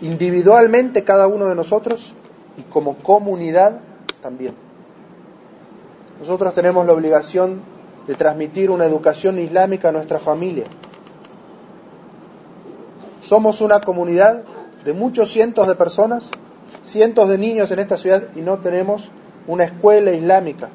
Individualmente 0.02 1.04
cada 1.04 1.26
uno 1.26 1.46
de 1.46 1.54
nosotros 1.54 2.12
y 2.56 2.62
como 2.62 2.96
comunidad 2.96 3.80
también. 4.22 4.54
Nosotros 6.18 6.52
tenemos 6.54 6.84
la 6.86 6.92
obligación 6.92 7.60
de 8.06 8.14
transmitir 8.14 8.70
una 8.70 8.84
educación 8.84 9.38
islámica 9.38 9.88
a 9.88 9.92
nuestra 9.92 10.18
familia. 10.18 10.64
Somos 13.30 13.60
una 13.60 13.78
comunidad 13.78 14.42
de 14.84 14.92
muchos 14.92 15.30
cientos 15.30 15.68
de 15.68 15.76
personas, 15.76 16.32
cientos 16.82 17.28
de 17.28 17.38
niños 17.38 17.70
en 17.70 17.78
esta 17.78 17.96
ciudad 17.96 18.24
y 18.34 18.40
no 18.40 18.58
tenemos 18.58 19.08
una 19.46 19.62
escuela 19.62 20.10
islámica 20.10 20.68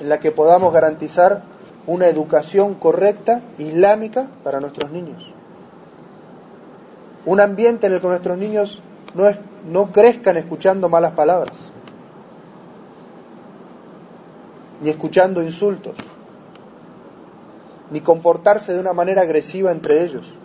en 0.00 0.08
la 0.08 0.18
que 0.18 0.32
podamos 0.32 0.72
garantizar 0.72 1.44
una 1.86 2.08
educación 2.08 2.74
correcta 2.74 3.40
islámica 3.56 4.26
para 4.42 4.58
nuestros 4.58 4.90
niños. 4.90 5.32
Un 7.24 7.38
ambiente 7.38 7.86
en 7.86 7.92
el 7.92 8.00
que 8.00 8.08
nuestros 8.08 8.36
niños 8.36 8.82
no, 9.70 9.92
crezcan 9.92 10.36
escuchando 10.36 10.88
malas 10.88 11.12
palabras 11.12 11.54
ni 14.80 14.90
escuchando 14.90 15.40
insultos, 15.40 15.94
ni 17.92 18.00
comportarse 18.00 18.72
de 18.72 18.80
una 18.80 18.92
manera 18.92 19.22
agresiva 19.22 19.70
entre 19.70 20.02
ellos, 20.02 20.41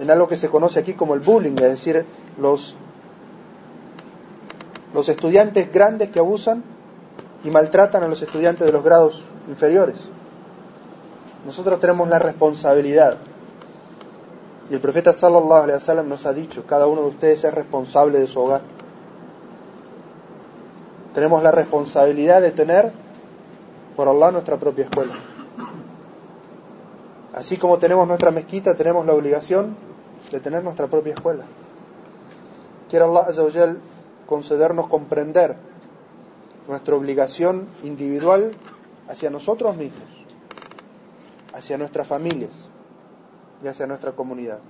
en 0.00 0.10
algo 0.10 0.28
que 0.28 0.36
se 0.36 0.48
conoce 0.48 0.80
aquí 0.80 0.94
como 0.94 1.14
el 1.14 1.20
bullying, 1.20 1.54
es 1.54 1.62
decir, 1.62 2.04
los, 2.38 2.74
los 4.92 5.08
estudiantes 5.08 5.72
grandes 5.72 6.10
que 6.10 6.18
abusan 6.18 6.62
y 7.44 7.50
maltratan 7.50 8.02
a 8.02 8.08
los 8.08 8.22
estudiantes 8.22 8.66
de 8.66 8.72
los 8.72 8.82
grados 8.82 9.22
inferiores. 9.48 9.98
Nosotros 11.46 11.78
tenemos 11.80 12.08
la 12.08 12.18
responsabilidad. 12.18 13.18
Y 14.70 14.74
el 14.74 14.80
profeta 14.80 15.12
sallallahu 15.12 15.64
alaihi 15.64 15.74
wasallam 15.74 16.08
nos 16.08 16.24
ha 16.24 16.32
dicho, 16.32 16.64
cada 16.66 16.86
uno 16.86 17.02
de 17.02 17.08
ustedes 17.08 17.44
es 17.44 17.52
responsable 17.52 18.18
de 18.18 18.26
su 18.26 18.40
hogar 18.40 18.62
tenemos 21.14 21.42
la 21.42 21.52
responsabilidad 21.52 22.42
de 22.42 22.50
tener 22.50 22.90
por 23.96 24.08
Allah 24.08 24.32
nuestra 24.32 24.56
propia 24.56 24.84
escuela. 24.84 25.14
Así 27.44 27.58
como 27.58 27.76
tenemos 27.76 28.08
nuestra 28.08 28.30
mezquita, 28.30 28.74
tenemos 28.74 29.04
la 29.04 29.12
obligación 29.12 29.76
de 30.32 30.40
tener 30.40 30.64
nuestra 30.64 30.86
propia 30.86 31.12
escuela. 31.12 31.44
Quiere 32.88 33.04
Allah 33.04 33.76
concedernos 34.26 34.88
comprender 34.88 35.54
nuestra 36.66 36.94
obligación 36.96 37.68
individual 37.82 38.54
hacia 39.10 39.28
nosotros 39.28 39.76
mismos, 39.76 40.08
hacia 41.52 41.76
nuestras 41.76 42.06
familias 42.06 42.70
y 43.62 43.68
hacia 43.68 43.86
nuestra 43.86 44.12
comunidad. 44.12 44.60